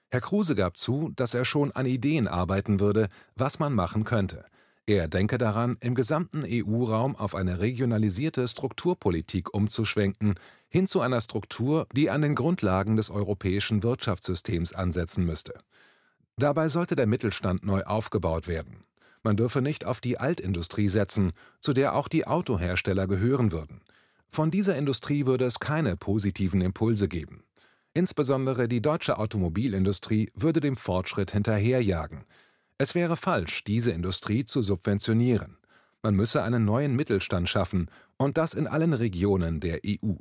Herr 0.09 0.21
Kruse 0.21 0.55
gab 0.55 0.77
zu, 0.77 1.11
dass 1.17 1.33
er 1.33 1.43
schon 1.43 1.73
an 1.73 1.85
Ideen 1.85 2.29
arbeiten 2.29 2.79
würde, 2.79 3.09
was 3.35 3.59
man 3.59 3.73
machen 3.73 4.05
könnte. 4.05 4.45
Er 4.85 5.09
denke 5.09 5.37
daran, 5.37 5.75
im 5.81 5.93
gesamten 5.93 6.45
EU-Raum 6.47 7.17
auf 7.17 7.35
eine 7.35 7.59
regionalisierte 7.59 8.47
Strukturpolitik 8.47 9.53
umzuschwenken, 9.53 10.35
hin 10.69 10.87
zu 10.87 11.01
einer 11.01 11.19
Struktur, 11.19 11.87
die 11.91 12.09
an 12.09 12.21
den 12.21 12.35
Grundlagen 12.35 12.95
des 12.95 13.11
europäischen 13.11 13.83
Wirtschaftssystems 13.83 14.71
ansetzen 14.71 15.25
müsste. 15.25 15.59
Dabei 16.37 16.69
sollte 16.69 16.95
der 16.95 17.07
Mittelstand 17.07 17.65
neu 17.65 17.83
aufgebaut 17.83 18.47
werden. 18.47 18.85
Man 19.23 19.37
dürfe 19.37 19.61
nicht 19.61 19.85
auf 19.85 20.01
die 20.01 20.19
Altindustrie 20.19 20.89
setzen, 20.89 21.31
zu 21.61 21.73
der 21.73 21.95
auch 21.95 22.09
die 22.09 22.27
Autohersteller 22.27 23.07
gehören 23.07 23.51
würden. 23.51 23.81
Von 24.29 24.51
dieser 24.51 24.75
Industrie 24.75 25.25
würde 25.25 25.45
es 25.45 25.59
keine 25.59 25.95
positiven 25.95 26.61
Impulse 26.61 27.07
geben. 27.07 27.43
Insbesondere 27.93 28.67
die 28.67 28.81
deutsche 28.81 29.17
Automobilindustrie 29.17 30.31
würde 30.35 30.59
dem 30.59 30.75
Fortschritt 30.75 31.31
hinterherjagen. 31.31 32.25
Es 32.77 32.95
wäre 32.95 33.15
falsch, 33.15 33.63
diese 33.63 33.91
Industrie 33.91 34.45
zu 34.45 34.61
subventionieren. 34.61 35.57
Man 36.01 36.15
müsse 36.15 36.43
einen 36.43 36.65
neuen 36.65 36.95
Mittelstand 36.95 37.47
schaffen, 37.47 37.89
und 38.17 38.37
das 38.37 38.53
in 38.53 38.67
allen 38.67 38.93
Regionen 38.93 39.59
der 39.59 39.81
EU. 39.85 40.15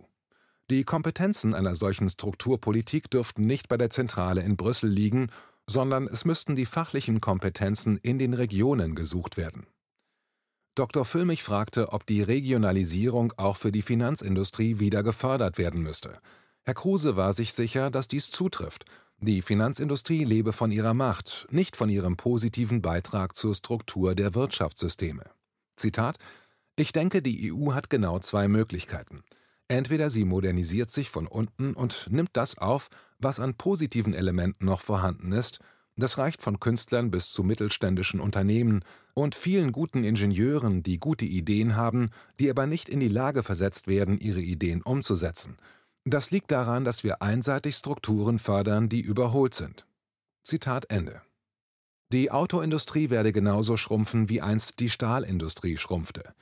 Die 0.71 0.85
Kompetenzen 0.85 1.55
einer 1.55 1.75
solchen 1.75 2.09
Strukturpolitik 2.09 3.11
dürften 3.11 3.47
nicht 3.47 3.69
bei 3.69 3.77
der 3.77 3.91
Zentrale 3.91 4.43
in 4.43 4.57
Brüssel 4.57 4.91
liegen, 4.91 5.29
sondern 5.67 6.07
es 6.07 6.25
müssten 6.25 6.57
die 6.57 6.67
fachlichen 6.67 7.21
Kompetenzen 7.21 7.97
in 7.99 8.19
den 8.19 8.35
Regionen 8.35 8.95
gesucht 8.95 9.37
werden. 9.37 9.67
Dr. 10.75 11.05
Füllmich 11.05 11.43
fragte, 11.43 11.93
ob 11.93 12.07
die 12.07 12.23
Regionalisierung 12.23 13.33
auch 13.37 13.59
für 13.59 13.73
die 13.73 13.83
Finanzindustrie 13.83 14.79
wieder 14.79 15.03
gefördert 15.03 15.59
werden 15.59 15.83
müsste. 15.83 16.19
Herr 16.65 16.75
Kruse 16.75 17.17
war 17.17 17.35
sich 17.35 17.53
sicher, 17.53 17.91
dass 17.91 18.09
dies 18.09 18.31
zutrifft. 18.31 18.87
Die 19.19 19.43
Finanzindustrie 19.43 20.25
lebe 20.25 20.53
von 20.53 20.71
ihrer 20.71 20.95
Macht, 20.95 21.47
nicht 21.51 21.77
von 21.77 21.91
ihrem 21.91 22.17
positiven 22.17 22.81
Beitrag 22.81 23.37
zur 23.37 23.55
Struktur 23.55 24.15
der 24.15 24.35
Wirtschaftssysteme. 24.35 25.25
Zitat 25.77 26.19
Ich 26.77 26.93
denke, 26.93 27.21
die 27.21 27.53
EU 27.53 27.75
hat 27.75 27.91
genau 27.91 28.19
zwei 28.19 28.49
Möglichkeiten. 28.49 29.23
Entweder 29.73 30.11
sie 30.11 30.27
modernisiert 30.27 30.91
sich 30.91 31.09
von 31.09 31.27
unten 31.27 31.73
und 31.73 32.09
nimmt 32.11 32.29
das 32.35 32.59
auf, 32.59 32.91
was 33.19 33.41
an 33.41 33.55
positiven 33.55 34.13
Elementen 34.13 34.67
noch 34.67 34.83
vorhanden 34.83 35.33
ist, 35.33 35.61
das 35.97 36.19
reicht 36.19 36.43
von 36.43 36.61
Künstlern 36.61 37.11
bis 37.11 37.33
zu 37.33 37.43
mittelständischen 37.43 38.21
Unternehmen 38.21 38.85
und 39.15 39.35
vielen 39.35 39.73
guten 39.73 40.05
Ingenieuren, 40.05 40.83
die 40.83 40.99
gute 40.99 41.25
Ideen 41.25 41.75
haben, 41.75 42.11
die 42.39 42.51
aber 42.51 42.67
nicht 42.67 42.91
in 42.91 43.01
die 43.01 43.09
Lage 43.09 43.43
versetzt 43.43 43.87
werden, 43.87 44.21
ihre 44.21 44.43
Ideen 44.43 44.83
umzusetzen. 44.83 45.57
Das 46.05 46.31
liegt 46.31 46.51
daran, 46.51 46.85
dass 46.85 47.03
wir 47.03 47.23
einseitig 47.23 47.75
Strukturen 47.77 48.39
fördern, 48.39 48.91
die 48.91 49.01
überholt 49.01 49.55
sind. 49.55 49.87
Zitat 50.45 50.91
Ende. 50.91 51.23
Die 52.13 52.31
Autoindustrie 52.31 53.09
werde 53.09 53.33
genauso 53.33 53.79
schrumpfen, 53.79 54.29
wie 54.29 54.43
einst 54.43 54.81
die 54.81 54.91
Stahlindustrie 54.91 55.79
schrumpfte. 55.79 56.35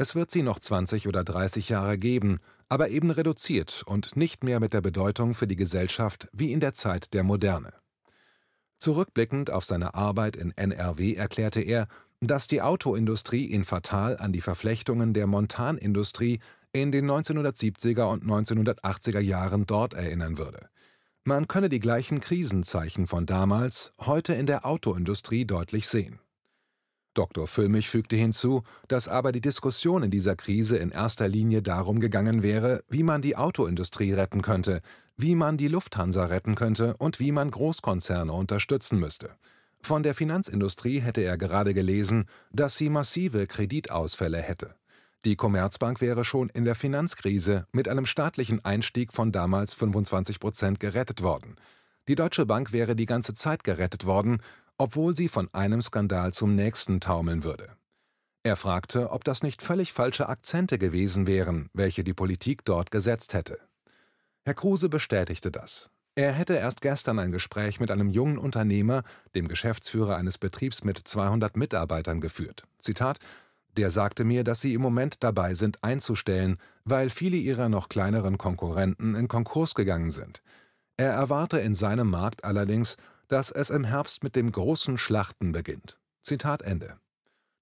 Es 0.00 0.14
wird 0.14 0.30
sie 0.30 0.42
noch 0.42 0.58
20 0.58 1.08
oder 1.08 1.24
30 1.24 1.68
Jahre 1.68 1.98
geben, 1.98 2.38
aber 2.70 2.88
eben 2.88 3.10
reduziert 3.10 3.82
und 3.84 4.16
nicht 4.16 4.42
mehr 4.42 4.58
mit 4.58 4.72
der 4.72 4.80
Bedeutung 4.80 5.34
für 5.34 5.46
die 5.46 5.56
Gesellschaft 5.56 6.26
wie 6.32 6.54
in 6.54 6.60
der 6.60 6.72
Zeit 6.72 7.12
der 7.12 7.22
Moderne. 7.22 7.74
Zurückblickend 8.78 9.50
auf 9.50 9.66
seine 9.66 9.92
Arbeit 9.92 10.36
in 10.36 10.56
NRW 10.56 11.16
erklärte 11.16 11.60
er, 11.60 11.86
dass 12.20 12.48
die 12.48 12.62
Autoindustrie 12.62 13.44
ihn 13.44 13.66
fatal 13.66 14.16
an 14.16 14.32
die 14.32 14.40
Verflechtungen 14.40 15.12
der 15.12 15.26
Montanindustrie 15.26 16.40
in 16.72 16.92
den 16.92 17.04
1970er 17.04 18.04
und 18.04 18.24
1980er 18.24 19.20
Jahren 19.20 19.66
dort 19.66 19.92
erinnern 19.92 20.38
würde. 20.38 20.70
Man 21.24 21.46
könne 21.46 21.68
die 21.68 21.78
gleichen 21.78 22.20
Krisenzeichen 22.20 23.06
von 23.06 23.26
damals 23.26 23.92
heute 24.00 24.32
in 24.32 24.46
der 24.46 24.64
Autoindustrie 24.64 25.44
deutlich 25.44 25.88
sehen. 25.88 26.20
Dr. 27.14 27.48
Füllmich 27.48 27.88
fügte 27.88 28.16
hinzu, 28.16 28.62
dass 28.86 29.08
aber 29.08 29.32
die 29.32 29.40
Diskussion 29.40 30.02
in 30.02 30.10
dieser 30.10 30.36
Krise 30.36 30.76
in 30.76 30.90
erster 30.90 31.28
Linie 31.28 31.62
darum 31.62 32.00
gegangen 32.00 32.42
wäre, 32.42 32.84
wie 32.88 33.02
man 33.02 33.20
die 33.20 33.36
Autoindustrie 33.36 34.12
retten 34.12 34.42
könnte, 34.42 34.80
wie 35.16 35.34
man 35.34 35.56
die 35.56 35.68
Lufthansa 35.68 36.26
retten 36.26 36.54
könnte 36.54 36.96
und 36.98 37.18
wie 37.18 37.32
man 37.32 37.50
Großkonzerne 37.50 38.32
unterstützen 38.32 38.98
müsste. 38.98 39.30
Von 39.82 40.02
der 40.02 40.14
Finanzindustrie 40.14 41.00
hätte 41.00 41.22
er 41.22 41.36
gerade 41.36 41.74
gelesen, 41.74 42.26
dass 42.52 42.76
sie 42.76 42.90
massive 42.90 43.46
Kreditausfälle 43.46 44.38
hätte. 44.38 44.74
Die 45.24 45.36
Commerzbank 45.36 46.00
wäre 46.00 46.24
schon 46.24 46.48
in 46.48 46.64
der 46.64 46.74
Finanzkrise 46.74 47.66
mit 47.72 47.88
einem 47.88 48.06
staatlichen 48.06 48.64
Einstieg 48.64 49.12
von 49.12 49.32
damals 49.32 49.74
25 49.74 50.38
Prozent 50.38 50.80
gerettet 50.80 51.22
worden. 51.22 51.56
Die 52.08 52.14
Deutsche 52.14 52.46
Bank 52.46 52.72
wäre 52.72 52.96
die 52.96 53.06
ganze 53.06 53.34
Zeit 53.34 53.62
gerettet 53.62 54.06
worden, 54.06 54.40
obwohl 54.80 55.14
sie 55.14 55.28
von 55.28 55.52
einem 55.52 55.82
Skandal 55.82 56.32
zum 56.32 56.54
nächsten 56.54 57.00
taumeln 57.00 57.44
würde. 57.44 57.76
Er 58.42 58.56
fragte, 58.56 59.10
ob 59.10 59.24
das 59.24 59.42
nicht 59.42 59.60
völlig 59.60 59.92
falsche 59.92 60.30
Akzente 60.30 60.78
gewesen 60.78 61.26
wären, 61.26 61.68
welche 61.74 62.02
die 62.02 62.14
Politik 62.14 62.64
dort 62.64 62.90
gesetzt 62.90 63.34
hätte. 63.34 63.58
Herr 64.42 64.54
Kruse 64.54 64.88
bestätigte 64.88 65.50
das. 65.50 65.90
Er 66.14 66.32
hätte 66.32 66.54
erst 66.54 66.80
gestern 66.80 67.18
ein 67.18 67.30
Gespräch 67.30 67.78
mit 67.78 67.90
einem 67.90 68.08
jungen 68.08 68.38
Unternehmer, 68.38 69.02
dem 69.34 69.48
Geschäftsführer 69.48 70.16
eines 70.16 70.38
Betriebs 70.38 70.82
mit 70.82 70.96
200 70.96 71.58
Mitarbeitern, 71.58 72.22
geführt. 72.22 72.62
Zitat: 72.78 73.18
Der 73.76 73.90
sagte 73.90 74.24
mir, 74.24 74.44
dass 74.44 74.62
sie 74.62 74.72
im 74.72 74.80
Moment 74.80 75.22
dabei 75.22 75.52
sind, 75.52 75.84
einzustellen, 75.84 76.56
weil 76.86 77.10
viele 77.10 77.36
ihrer 77.36 77.68
noch 77.68 77.90
kleineren 77.90 78.38
Konkurrenten 78.38 79.14
in 79.14 79.28
Konkurs 79.28 79.74
gegangen 79.74 80.10
sind. 80.10 80.40
Er 80.96 81.12
erwarte 81.12 81.58
in 81.58 81.74
seinem 81.74 82.08
Markt 82.08 82.44
allerdings, 82.44 82.96
dass 83.30 83.50
es 83.52 83.70
im 83.70 83.84
Herbst 83.84 84.24
mit 84.24 84.34
dem 84.34 84.50
großen 84.50 84.98
Schlachten 84.98 85.52
beginnt. 85.52 85.98
Zitat 86.22 86.62
Ende. 86.62 86.98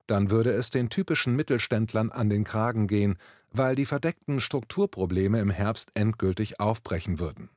Dann 0.06 0.30
würde 0.30 0.52
es 0.52 0.70
den 0.70 0.88
typischen 0.88 1.36
Mittelständlern 1.36 2.10
an 2.10 2.30
den 2.30 2.44
Kragen 2.44 2.86
gehen, 2.86 3.18
weil 3.50 3.76
die 3.76 3.84
verdeckten 3.84 4.40
Strukturprobleme 4.40 5.38
im 5.40 5.50
Herbst 5.50 5.90
endgültig 5.92 6.58
aufbrechen 6.58 7.18
würden. 7.18 7.50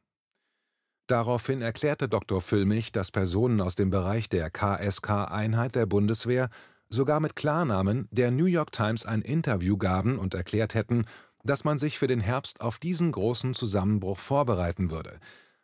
Daraufhin 1.08 1.62
erklärte 1.62 2.10
Dr. 2.10 2.42
Füllmich, 2.42 2.92
dass 2.92 3.12
Personen 3.12 3.62
aus 3.62 3.76
dem 3.76 3.90
Bereich 3.90 4.28
der 4.28 4.50
KSK-Einheit 4.50 5.76
der 5.76 5.86
Bundeswehr 5.86 6.50
sogar 6.90 7.22
mit 7.22 7.38
Klarnamen 7.38 8.10
der 8.12 8.32
New 8.32 8.46
York 8.46 8.74
Times 8.74 9.06
ein 9.06 9.22
Interview 9.22 9.78
gaben 9.78 10.20
und 10.20 10.34
erklärt 10.34 10.76
hätten, 10.76 11.06
dass 11.44 11.64
man 11.64 11.80
sich 11.80 11.98
für 11.98 12.08
den 12.08 12.20
Herbst 12.20 12.60
auf 12.60 12.78
diesen 12.78 13.14
großen 13.14 13.54
Zusammenbruch 13.54 14.20
vorbereiten 14.20 14.92
würde, 14.92 15.20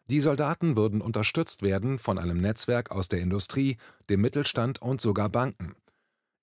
die 0.09 0.21
Soldaten 0.21 0.75
würden 0.75 1.01
unterstützt 1.01 1.61
werden 1.61 1.99
von 1.99 2.17
einem 2.17 2.39
Netzwerk 2.39 2.91
aus 2.91 3.09
der 3.09 3.19
Industrie, 3.19 3.77
dem 4.09 4.21
Mittelstand 4.21 4.81
und 4.81 5.01
sogar 5.01 5.29
Banken. 5.29 5.75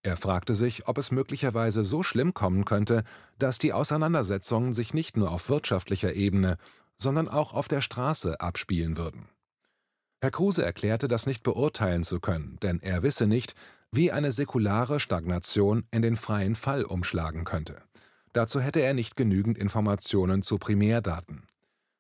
Er 0.02 0.18
fragte 0.18 0.54
sich, 0.54 0.87
ob 0.87 0.99
es 0.99 1.11
möglicherweise 1.11 1.83
so 1.83 2.02
schlimm 2.02 2.35
kommen 2.35 2.66
könnte, 2.66 3.04
dass 3.38 3.59
die 3.59 3.73
Auseinandersetzungen 3.73 4.75
sich 4.75 4.92
nicht 4.92 5.16
nur 5.16 5.30
auf 5.30 5.49
wirtschaftlicher 5.49 6.12
Ebene, 6.12 6.59
sondern 6.99 7.26
auch 7.26 7.54
auf 7.54 7.68
der 7.68 7.80
Straße 7.80 8.38
abspielen 8.38 8.99
würden. 8.99 9.28
Herr 10.21 10.30
Kruse 10.30 10.64
erklärte, 10.64 11.09
das 11.09 11.26
nicht 11.26 11.42
beurteilen 11.42 12.04
zu 12.04 12.21
können, 12.21 12.59
denn 12.62 12.80
er 12.80 13.02
wisse 13.02 13.26
nicht, 13.26 13.54
wie 13.90 14.12
eine 14.12 14.33
säkulare 14.33 15.00
Stagnation 15.00 15.85
in 15.90 16.02
den 16.02 16.16
freien 16.16 16.54
Fall 16.54 16.85
umschlagen 16.85 17.44
könnte. 17.44 17.83
Dazu 18.35 18.61
hätte 18.61 18.80
er 18.80 18.92
nicht 18.92 19.16
genügend 19.16 19.56
Informationen 19.56 20.42
zu 20.42 20.59
Primärdaten. 20.59 21.47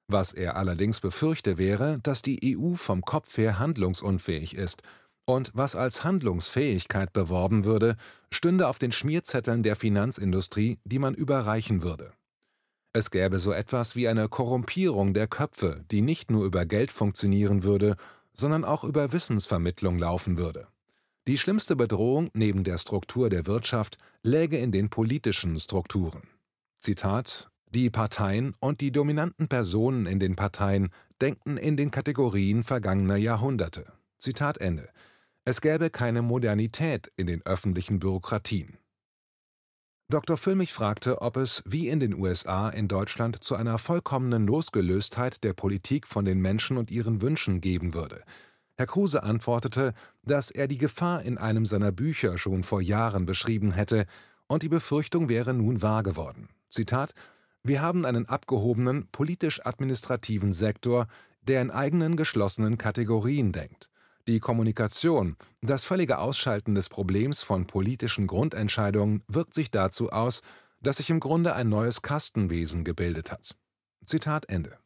Was 0.08 0.32
er 0.32 0.56
allerdings 0.56 1.00
befürchte 1.00 1.56
wäre, 1.56 1.98
dass 2.02 2.22
die 2.22 2.56
EU 2.56 2.74
vom 2.74 3.02
Kopf 3.02 3.36
her 3.38 3.58
handlungsunfähig 3.58 4.54
ist 4.54 4.82
und 5.24 5.50
was 5.54 5.76
als 5.76 6.04
Handlungsfähigkeit 6.04 7.12
beworben 7.12 7.64
würde, 7.64 7.96
stünde 8.30 8.68
auf 8.68 8.78
den 8.78 8.92
Schmierzetteln 8.92 9.62
der 9.62 9.76
Finanzindustrie, 9.76 10.78
die 10.84 10.98
man 10.98 11.14
überreichen 11.14 11.82
würde. 11.82 12.12
Es 12.92 13.10
gäbe 13.10 13.38
so 13.38 13.52
etwas 13.52 13.96
wie 13.96 14.06
eine 14.06 14.28
Korrumpierung 14.28 15.14
der 15.14 15.26
Köpfe, 15.26 15.84
die 15.90 16.02
nicht 16.02 16.30
nur 16.30 16.44
über 16.44 16.66
Geld 16.66 16.90
funktionieren 16.92 17.64
würde, 17.64 17.96
sondern 18.32 18.64
auch 18.64 18.84
über 18.84 19.12
Wissensvermittlung 19.12 19.98
laufen 19.98 20.38
würde. 20.38 20.68
Die 21.26 21.38
schlimmste 21.38 21.74
Bedrohung 21.74 22.30
neben 22.34 22.62
der 22.64 22.76
Struktur 22.76 23.30
der 23.30 23.46
Wirtschaft 23.46 23.96
läge 24.22 24.58
in 24.58 24.70
den 24.70 24.90
politischen 24.90 25.58
Strukturen. 25.58 26.22
Zitat 26.80 27.50
Die 27.74 27.90
Parteien 27.90 28.54
und 28.60 28.80
die 28.80 28.92
dominanten 28.92 29.48
Personen 29.48 30.06
in 30.06 30.20
den 30.20 30.36
Parteien 30.36 30.90
denken 31.20 31.56
in 31.56 31.76
den 31.76 31.90
Kategorien 31.90 32.62
vergangener 32.62 33.16
Jahrhunderte. 33.16 33.92
Zitat 34.16 34.58
Ende. 34.58 34.90
Es 35.44 35.60
gäbe 35.60 35.90
keine 35.90 36.22
Modernität 36.22 37.10
in 37.16 37.26
den 37.26 37.44
öffentlichen 37.44 37.98
Bürokratien. 37.98 38.78
Dr. 40.08 40.36
Füllmich 40.36 40.72
fragte, 40.72 41.20
ob 41.20 41.36
es, 41.36 41.64
wie 41.66 41.88
in 41.88 41.98
den 41.98 42.14
USA, 42.14 42.68
in 42.68 42.86
Deutschland 42.86 43.42
zu 43.42 43.56
einer 43.56 43.78
vollkommenen 43.78 44.46
Losgelöstheit 44.46 45.42
der 45.42 45.52
Politik 45.52 46.06
von 46.06 46.24
den 46.24 46.40
Menschen 46.40 46.76
und 46.76 46.92
ihren 46.92 47.22
Wünschen 47.22 47.60
geben 47.60 47.92
würde. 47.92 48.22
Herr 48.76 48.86
Kruse 48.86 49.24
antwortete, 49.24 49.94
dass 50.22 50.52
er 50.52 50.68
die 50.68 50.78
Gefahr 50.78 51.22
in 51.22 51.38
einem 51.38 51.66
seiner 51.66 51.90
Bücher 51.90 52.38
schon 52.38 52.62
vor 52.62 52.80
Jahren 52.80 53.26
beschrieben 53.26 53.72
hätte, 53.72 54.06
und 54.46 54.62
die 54.62 54.68
Befürchtung 54.68 55.28
wäre 55.28 55.54
nun 55.54 55.82
wahr 55.82 56.04
geworden. 56.04 56.50
Zitat 56.68 57.14
Wir 57.66 57.80
haben 57.80 58.04
einen 58.04 58.26
abgehobenen, 58.26 59.08
politisch-administrativen 59.10 60.52
Sektor, 60.52 61.06
der 61.40 61.62
in 61.62 61.70
eigenen 61.70 62.14
geschlossenen 62.14 62.76
Kategorien 62.76 63.52
denkt. 63.52 63.88
Die 64.26 64.38
Kommunikation, 64.38 65.36
das 65.62 65.82
völlige 65.82 66.18
Ausschalten 66.18 66.74
des 66.74 66.90
Problems 66.90 67.42
von 67.42 67.66
politischen 67.66 68.26
Grundentscheidungen 68.26 69.22
wirkt 69.28 69.54
sich 69.54 69.70
dazu 69.70 70.10
aus, 70.10 70.42
dass 70.82 70.98
sich 70.98 71.08
im 71.08 71.20
Grunde 71.20 71.54
ein 71.54 71.70
neues 71.70 72.02
Kastenwesen 72.02 72.84
gebildet 72.84 73.32
hat. 73.32 73.56
Zitat 74.04 74.50
Ende. 74.50 74.76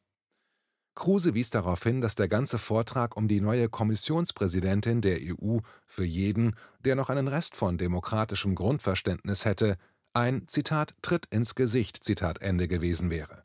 Kruse 0.94 1.34
wies 1.34 1.50
darauf 1.50 1.82
hin, 1.82 2.00
dass 2.00 2.14
der 2.14 2.28
ganze 2.28 2.58
Vortrag 2.58 3.16
um 3.16 3.26
die 3.26 3.40
neue 3.40 3.68
Kommissionspräsidentin 3.68 5.00
der 5.00 5.18
EU 5.20 5.58
für 5.86 6.04
jeden, 6.04 6.54
der 6.84 6.94
noch 6.94 7.10
einen 7.10 7.26
Rest 7.26 7.56
von 7.56 7.76
demokratischem 7.76 8.54
Grundverständnis 8.54 9.44
hätte, 9.44 9.78
ein 10.18 10.48
Zitat 10.48 10.96
Tritt 11.00 11.26
ins 11.30 11.54
Gesicht 11.54 12.02
Zitat 12.02 12.42
Ende 12.42 12.66
gewesen 12.66 13.08
wäre. 13.08 13.44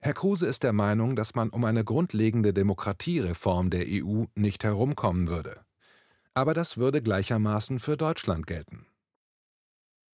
Herr 0.00 0.12
Kruse 0.12 0.46
ist 0.46 0.62
der 0.62 0.74
Meinung, 0.74 1.16
dass 1.16 1.34
man 1.34 1.48
um 1.48 1.64
eine 1.64 1.82
grundlegende 1.82 2.52
Demokratiereform 2.52 3.70
der 3.70 3.86
EU 3.88 4.24
nicht 4.34 4.62
herumkommen 4.62 5.28
würde. 5.28 5.60
Aber 6.34 6.52
das 6.52 6.76
würde 6.76 7.00
gleichermaßen 7.00 7.80
für 7.80 7.96
Deutschland 7.96 8.46
gelten. 8.46 8.86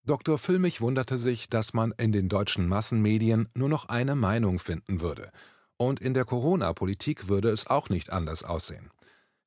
Dr. 0.05 0.39
Füllmich 0.39 0.81
wunderte 0.81 1.19
sich, 1.19 1.51
dass 1.51 1.75
man 1.75 1.93
in 1.99 2.13
den 2.13 2.29
deutschen 2.29 2.69
Massenmedien 2.69 3.49
nur 3.55 3.69
noch 3.69 3.89
eine 3.89 4.15
Meinung 4.15 4.61
finden 4.61 5.01
würde. 5.01 5.33
Und 5.77 5.99
in 6.01 6.15
der 6.15 6.25
Corona-Politik 6.25 7.29
würde 7.29 7.51
es 7.51 7.67
auch 7.67 7.89
nicht 7.89 8.13
anders 8.13 8.45
aussehen. 8.45 8.91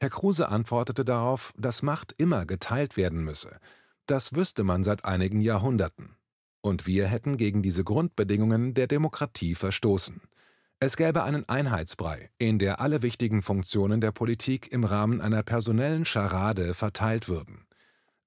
Herr 0.01 0.09
Kruse 0.09 0.49
antwortete 0.49 1.05
darauf, 1.05 1.53
dass 1.57 1.83
Macht 1.83 2.13
immer 2.17 2.45
geteilt 2.45 2.97
werden 2.97 3.23
müsse. 3.23 3.59
Das 4.07 4.35
wüsste 4.35 4.65
man 4.65 4.83
seit 4.83 5.05
einigen 5.05 5.39
Jahrhunderten. 5.39 6.18
Und 6.61 6.85
wir 6.87 7.07
hätten 7.07 7.37
gegen 7.37 7.63
diese 7.63 7.83
Grundbedingungen 7.83 8.73
der 8.73 8.87
Demokratie 8.87 9.55
verstoßen. 9.55 10.21
Es 10.81 10.95
gäbe 10.95 11.23
einen 11.23 11.47
Einheitsbrei, 11.47 12.29
in 12.37 12.57
der 12.57 12.79
alle 12.79 13.01
wichtigen 13.01 13.41
Funktionen 13.41 13.99
der 13.99 14.11
Politik 14.11 14.71
im 14.71 14.85
Rahmen 14.85 15.19
einer 15.19 15.43
personellen 15.43 16.05
Scharade 16.05 16.73
verteilt 16.73 17.27
würden. 17.27 17.65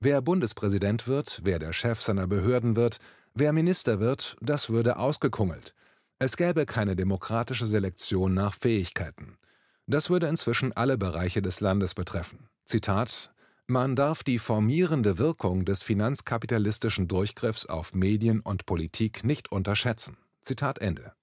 Wer 0.00 0.20
Bundespräsident 0.20 1.06
wird, 1.06 1.40
wer 1.44 1.58
der 1.58 1.72
Chef 1.72 2.02
seiner 2.02 2.26
Behörden 2.26 2.76
wird, 2.76 2.98
wer 3.34 3.52
Minister 3.52 4.00
wird, 4.00 4.36
das 4.40 4.68
würde 4.68 4.96
ausgekungelt. 4.96 5.74
Es 6.18 6.36
gäbe 6.36 6.66
keine 6.66 6.94
demokratische 6.94 7.66
Selektion 7.66 8.34
nach 8.34 8.54
Fähigkeiten. 8.54 9.38
Das 9.86 10.10
würde 10.10 10.28
inzwischen 10.28 10.72
alle 10.72 10.98
Bereiche 10.98 11.40
des 11.40 11.60
Landes 11.60 11.94
betreffen. 11.94 12.48
Zitat 12.64 13.32
man 13.72 13.96
darf 13.96 14.22
die 14.22 14.38
formierende 14.38 15.16
Wirkung 15.16 15.64
des 15.64 15.82
finanzkapitalistischen 15.82 17.08
Durchgriffs 17.08 17.64
auf 17.64 17.94
Medien 17.94 18.40
und 18.40 18.66
Politik 18.66 19.24
nicht 19.24 19.50
unterschätzen. 19.50 20.18
Zitat 20.42 20.78
Ende. 20.78 21.14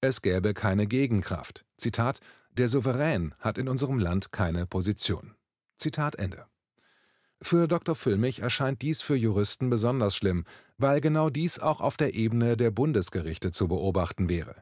Es 0.00 0.22
gäbe 0.22 0.54
keine 0.54 0.86
Gegenkraft. 0.86 1.66
Zitat 1.76 2.20
Der 2.52 2.68
Souverän 2.68 3.34
hat 3.38 3.58
in 3.58 3.68
unserem 3.68 3.98
Land 3.98 4.32
keine 4.32 4.66
Position. 4.66 5.34
Zitat 5.76 6.14
Ende. 6.14 6.46
Für 7.42 7.68
Dr. 7.68 7.94
Füllmich 7.94 8.40
erscheint 8.40 8.80
dies 8.80 9.02
für 9.02 9.16
Juristen 9.16 9.68
besonders 9.68 10.16
schlimm, 10.16 10.44
weil 10.78 11.02
genau 11.02 11.28
dies 11.28 11.58
auch 11.58 11.82
auf 11.82 11.98
der 11.98 12.14
Ebene 12.14 12.56
der 12.56 12.70
Bundesgerichte 12.70 13.52
zu 13.52 13.68
beobachten 13.68 14.30
wäre. 14.30 14.56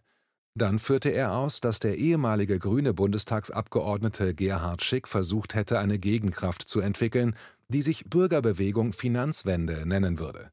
Dann 0.54 0.78
führte 0.78 1.08
er 1.08 1.32
aus, 1.32 1.60
dass 1.60 1.80
der 1.80 1.96
ehemalige 1.96 2.58
grüne 2.58 2.92
Bundestagsabgeordnete 2.92 4.34
Gerhard 4.34 4.82
Schick 4.82 5.08
versucht 5.08 5.54
hätte, 5.54 5.78
eine 5.78 5.98
Gegenkraft 5.98 6.68
zu 6.68 6.80
entwickeln, 6.80 7.34
die 7.68 7.82
sich 7.82 8.04
Bürgerbewegung 8.04 8.92
Finanzwende 8.92 9.86
nennen 9.86 10.18
würde. 10.18 10.50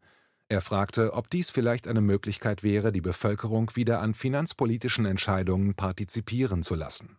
Er 0.48 0.62
fragte, 0.62 1.14
ob 1.14 1.30
dies 1.30 1.52
vielleicht 1.52 1.88
eine 1.88 2.02
Möglichkeit 2.02 2.64
wäre, 2.64 2.92
die 2.92 3.02
Bevölkerung 3.02 3.72
wieder 3.76 4.02
an 4.02 4.14
finanzpolitischen 4.14 5.06
Entscheidungen 5.06 5.76
partizipieren 5.76 6.64
zu 6.64 6.76
lassen. 6.76 7.18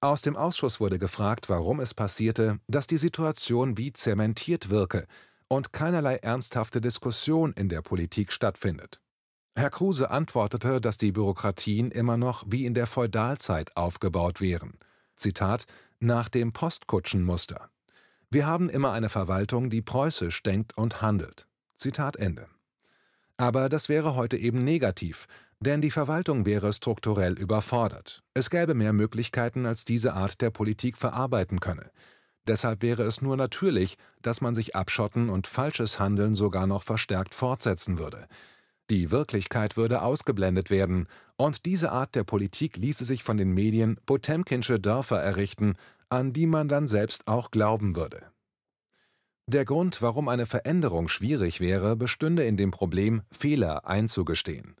Aus 0.00 0.20
dem 0.20 0.36
Ausschuss 0.36 0.78
wurde 0.78 0.98
gefragt, 0.98 1.48
warum 1.48 1.80
es 1.80 1.94
passierte, 1.94 2.60
dass 2.68 2.86
die 2.86 2.98
Situation 2.98 3.78
wie 3.78 3.92
zementiert 3.92 4.68
wirke 4.68 5.06
und 5.48 5.72
keinerlei 5.72 6.16
ernsthafte 6.16 6.80
Diskussion 6.80 7.52
in 7.54 7.68
der 7.68 7.82
Politik 7.82 8.32
stattfindet. 8.32 9.00
Herr 9.54 9.70
Kruse 9.70 10.10
antwortete, 10.10 10.80
dass 10.80 10.96
die 10.96 11.12
Bürokratien 11.12 11.90
immer 11.90 12.16
noch 12.16 12.44
wie 12.46 12.64
in 12.64 12.72
der 12.72 12.86
Feudalzeit 12.86 13.76
aufgebaut 13.76 14.40
wären. 14.40 14.78
Zitat: 15.14 15.66
Nach 16.00 16.30
dem 16.30 16.52
Postkutschenmuster. 16.52 17.68
Wir 18.30 18.46
haben 18.46 18.70
immer 18.70 18.92
eine 18.92 19.10
Verwaltung, 19.10 19.68
die 19.68 19.82
preußisch 19.82 20.42
denkt 20.42 20.76
und 20.78 21.02
handelt. 21.02 21.46
Zitat 21.74 22.16
Ende. 22.16 22.46
Aber 23.36 23.68
das 23.68 23.90
wäre 23.90 24.14
heute 24.14 24.38
eben 24.38 24.64
negativ, 24.64 25.26
denn 25.60 25.82
die 25.82 25.90
Verwaltung 25.90 26.46
wäre 26.46 26.72
strukturell 26.72 27.38
überfordert. 27.38 28.22
Es 28.32 28.48
gäbe 28.48 28.72
mehr 28.72 28.94
Möglichkeiten, 28.94 29.66
als 29.66 29.84
diese 29.84 30.14
Art 30.14 30.40
der 30.40 30.50
Politik 30.50 30.96
verarbeiten 30.96 31.60
könne. 31.60 31.90
Deshalb 32.46 32.82
wäre 32.82 33.02
es 33.02 33.20
nur 33.20 33.36
natürlich, 33.36 33.98
dass 34.22 34.40
man 34.40 34.54
sich 34.54 34.74
abschotten 34.74 35.28
und 35.28 35.46
falsches 35.46 36.00
Handeln 36.00 36.34
sogar 36.34 36.66
noch 36.66 36.82
verstärkt 36.82 37.34
fortsetzen 37.34 37.98
würde. 37.98 38.26
Die 38.92 39.10
Wirklichkeit 39.10 39.78
würde 39.78 40.02
ausgeblendet 40.02 40.68
werden, 40.68 41.08
und 41.38 41.64
diese 41.64 41.92
Art 41.92 42.14
der 42.14 42.24
Politik 42.24 42.76
ließe 42.76 43.06
sich 43.06 43.22
von 43.22 43.38
den 43.38 43.54
Medien 43.54 43.96
Potemkinsche 44.04 44.78
Dörfer 44.78 45.18
errichten, 45.18 45.76
an 46.10 46.34
die 46.34 46.44
man 46.44 46.68
dann 46.68 46.86
selbst 46.86 47.26
auch 47.26 47.50
glauben 47.50 47.96
würde. 47.96 48.20
Der 49.46 49.64
Grund, 49.64 50.02
warum 50.02 50.28
eine 50.28 50.44
Veränderung 50.44 51.08
schwierig 51.08 51.58
wäre, 51.58 51.96
bestünde 51.96 52.44
in 52.44 52.58
dem 52.58 52.70
Problem, 52.70 53.22
Fehler 53.32 53.86
einzugestehen. 53.86 54.76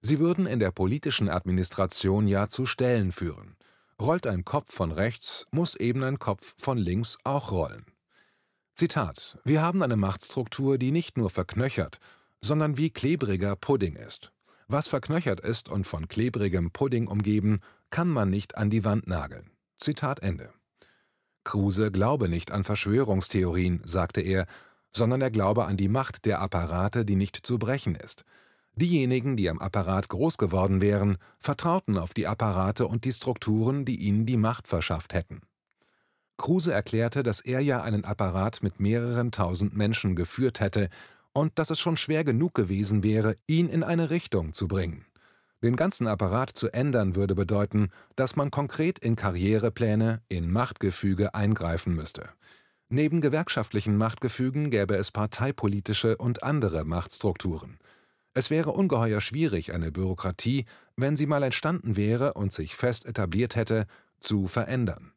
Sie 0.00 0.20
würden 0.20 0.46
in 0.46 0.60
der 0.60 0.70
politischen 0.70 1.28
Administration 1.28 2.28
ja 2.28 2.46
zu 2.46 2.66
Stellen 2.66 3.10
führen. 3.10 3.56
Rollt 4.00 4.28
ein 4.28 4.44
Kopf 4.44 4.72
von 4.72 4.92
rechts, 4.92 5.48
muss 5.50 5.74
eben 5.74 6.04
ein 6.04 6.20
Kopf 6.20 6.54
von 6.56 6.78
links 6.78 7.18
auch 7.24 7.50
rollen. 7.50 7.84
Zitat: 8.76 9.38
Wir 9.44 9.60
haben 9.60 9.82
eine 9.82 9.96
Machtstruktur, 9.96 10.78
die 10.78 10.92
nicht 10.92 11.18
nur 11.18 11.30
verknöchert, 11.30 11.98
sondern 12.42 12.76
wie 12.76 12.90
klebriger 12.90 13.56
Pudding 13.56 13.96
ist. 13.96 14.32
Was 14.68 14.88
verknöchert 14.88 15.40
ist 15.40 15.68
und 15.68 15.86
von 15.86 16.08
klebrigem 16.08 16.70
Pudding 16.70 17.06
umgeben, 17.06 17.60
kann 17.90 18.08
man 18.08 18.30
nicht 18.30 18.56
an 18.56 18.70
die 18.70 18.84
Wand 18.84 19.06
nageln. 19.06 19.50
Zitat 19.78 20.20
Ende. 20.20 20.50
Kruse 21.44 21.92
glaube 21.92 22.28
nicht 22.28 22.50
an 22.50 22.64
Verschwörungstheorien, 22.64 23.80
sagte 23.84 24.20
er, 24.20 24.46
sondern 24.92 25.22
er 25.22 25.30
glaube 25.30 25.66
an 25.66 25.76
die 25.76 25.88
Macht 25.88 26.24
der 26.24 26.40
Apparate, 26.40 27.04
die 27.04 27.14
nicht 27.14 27.46
zu 27.46 27.58
brechen 27.58 27.94
ist. 27.94 28.24
Diejenigen, 28.74 29.36
die 29.36 29.48
am 29.48 29.60
Apparat 29.60 30.08
groß 30.08 30.36
geworden 30.36 30.80
wären, 30.80 31.18
vertrauten 31.38 31.96
auf 31.96 32.12
die 32.12 32.26
Apparate 32.26 32.86
und 32.86 33.04
die 33.04 33.12
Strukturen, 33.12 33.84
die 33.84 33.96
ihnen 33.96 34.26
die 34.26 34.36
Macht 34.36 34.66
verschafft 34.68 35.14
hätten. 35.14 35.40
Kruse 36.36 36.72
erklärte, 36.72 37.22
dass 37.22 37.40
er 37.40 37.60
ja 37.60 37.80
einen 37.82 38.04
Apparat 38.04 38.62
mit 38.62 38.80
mehreren 38.80 39.32
tausend 39.32 39.74
Menschen 39.74 40.16
geführt 40.16 40.60
hätte 40.60 40.90
und 41.36 41.58
dass 41.58 41.70
es 41.70 41.78
schon 41.78 41.98
schwer 41.98 42.24
genug 42.24 42.54
gewesen 42.54 43.02
wäre, 43.02 43.36
ihn 43.46 43.68
in 43.68 43.82
eine 43.82 44.08
Richtung 44.08 44.54
zu 44.54 44.68
bringen. 44.68 45.04
Den 45.62 45.76
ganzen 45.76 46.06
Apparat 46.06 46.50
zu 46.50 46.70
ändern 46.70 47.14
würde 47.14 47.34
bedeuten, 47.34 47.90
dass 48.14 48.36
man 48.36 48.50
konkret 48.50 48.98
in 48.98 49.16
Karrierepläne, 49.16 50.22
in 50.28 50.50
Machtgefüge 50.50 51.34
eingreifen 51.34 51.94
müsste. 51.94 52.30
Neben 52.88 53.20
gewerkschaftlichen 53.20 53.98
Machtgefügen 53.98 54.70
gäbe 54.70 54.96
es 54.96 55.10
parteipolitische 55.10 56.16
und 56.16 56.42
andere 56.42 56.84
Machtstrukturen. 56.84 57.78
Es 58.32 58.48
wäre 58.48 58.70
ungeheuer 58.70 59.20
schwierig, 59.20 59.74
eine 59.74 59.92
Bürokratie, 59.92 60.64
wenn 60.96 61.16
sie 61.16 61.26
mal 61.26 61.42
entstanden 61.42 61.96
wäre 61.96 62.34
und 62.34 62.52
sich 62.52 62.76
fest 62.76 63.04
etabliert 63.04 63.56
hätte, 63.56 63.86
zu 64.20 64.46
verändern. 64.46 65.12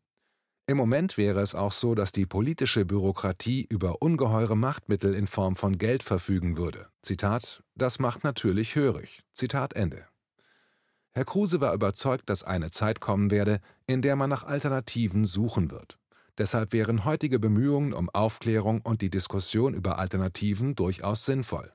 Im 0.69 0.77
Moment 0.77 1.17
wäre 1.17 1.41
es 1.41 1.55
auch 1.55 1.71
so, 1.71 1.95
dass 1.95 2.12
die 2.12 2.27
politische 2.27 2.86
Bürokratie 2.86 3.65
über 3.71 4.03
ungeheure 4.03 4.55
Machtmittel 4.55 5.15
in 5.15 5.25
Form 5.25 5.55
von 5.55 5.79
Geld 5.79 6.03
verfügen 6.03 6.58
würde. 6.58 6.89
Zitat: 7.01 7.63
Das 7.73 7.97
macht 7.97 8.23
natürlich 8.23 8.75
hörig. 8.75 9.23
Zitat 9.34 9.73
Ende. 9.73 10.05
Herr 11.10 11.25
Kruse 11.25 11.60
war 11.60 11.73
überzeugt, 11.73 12.29
dass 12.29 12.43
eine 12.43 12.69
Zeit 12.69 12.99
kommen 12.99 13.32
werde, 13.32 13.62
in 13.88 14.03
der 14.03 14.15
man 14.15 14.29
nach 14.29 14.43
Alternativen 14.43 15.25
suchen 15.25 15.71
wird. 15.71 15.97
Deshalb 16.38 16.71
wären 16.71 17.03
heutige 17.03 17.39
Bemühungen 17.39 17.91
um 17.91 18.08
Aufklärung 18.12 18.82
und 18.82 19.01
die 19.01 19.10
Diskussion 19.10 19.73
über 19.73 19.97
Alternativen 19.97 20.75
durchaus 20.75 21.25
sinnvoll. 21.25 21.73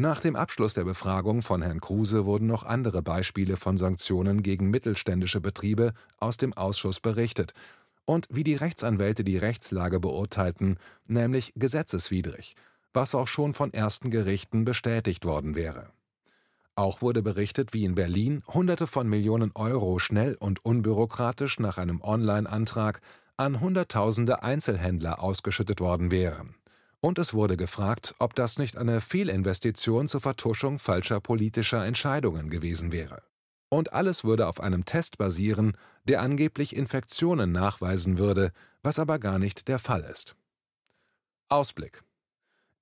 Nach 0.00 0.20
dem 0.20 0.36
Abschluss 0.36 0.74
der 0.74 0.84
Befragung 0.84 1.42
von 1.42 1.60
Herrn 1.60 1.80
Kruse 1.80 2.24
wurden 2.24 2.46
noch 2.46 2.62
andere 2.62 3.02
Beispiele 3.02 3.56
von 3.56 3.76
Sanktionen 3.76 4.44
gegen 4.44 4.70
mittelständische 4.70 5.40
Betriebe 5.40 5.92
aus 6.18 6.36
dem 6.36 6.52
Ausschuss 6.52 7.00
berichtet 7.00 7.52
und 8.08 8.26
wie 8.30 8.42
die 8.42 8.54
Rechtsanwälte 8.54 9.22
die 9.22 9.36
Rechtslage 9.36 10.00
beurteilten, 10.00 10.78
nämlich 11.06 11.52
gesetzeswidrig, 11.56 12.56
was 12.94 13.14
auch 13.14 13.28
schon 13.28 13.52
von 13.52 13.74
ersten 13.74 14.10
Gerichten 14.10 14.64
bestätigt 14.64 15.26
worden 15.26 15.54
wäre. 15.54 15.90
Auch 16.74 17.02
wurde 17.02 17.22
berichtet, 17.22 17.74
wie 17.74 17.84
in 17.84 17.94
Berlin 17.94 18.42
Hunderte 18.48 18.86
von 18.86 19.06
Millionen 19.06 19.52
Euro 19.54 19.98
schnell 19.98 20.36
und 20.40 20.64
unbürokratisch 20.64 21.60
nach 21.60 21.76
einem 21.76 22.00
Online-Antrag 22.00 23.02
an 23.36 23.60
Hunderttausende 23.60 24.42
Einzelhändler 24.42 25.22
ausgeschüttet 25.22 25.80
worden 25.80 26.10
wären. 26.10 26.54
Und 27.00 27.18
es 27.18 27.34
wurde 27.34 27.58
gefragt, 27.58 28.14
ob 28.18 28.34
das 28.34 28.56
nicht 28.56 28.78
eine 28.78 29.02
Fehlinvestition 29.02 30.08
zur 30.08 30.22
Vertuschung 30.22 30.78
falscher 30.78 31.20
politischer 31.20 31.84
Entscheidungen 31.84 32.48
gewesen 32.48 32.90
wäre. 32.90 33.20
Und 33.70 33.92
alles 33.92 34.24
würde 34.24 34.46
auf 34.46 34.60
einem 34.60 34.84
Test 34.84 35.18
basieren, 35.18 35.76
der 36.04 36.22
angeblich 36.22 36.74
Infektionen 36.74 37.52
nachweisen 37.52 38.18
würde, 38.18 38.52
was 38.82 38.98
aber 38.98 39.18
gar 39.18 39.38
nicht 39.38 39.68
der 39.68 39.78
Fall 39.78 40.02
ist. 40.02 40.36
Ausblick 41.50 42.02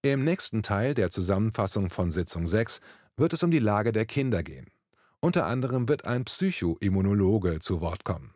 Im 0.02 0.24
nächsten 0.24 0.62
Teil 0.62 0.94
der 0.94 1.10
Zusammenfassung 1.10 1.90
von 1.90 2.10
Sitzung 2.10 2.46
6 2.46 2.80
wird 3.16 3.32
es 3.32 3.42
um 3.42 3.50
die 3.50 3.58
Lage 3.58 3.92
der 3.92 4.06
Kinder 4.06 4.42
gehen. 4.42 4.70
Unter 5.20 5.46
anderem 5.46 5.88
wird 5.88 6.04
ein 6.04 6.24
Psychoimmunologe 6.24 7.58
zu 7.60 7.80
Wort 7.80 8.04
kommen. 8.04 8.35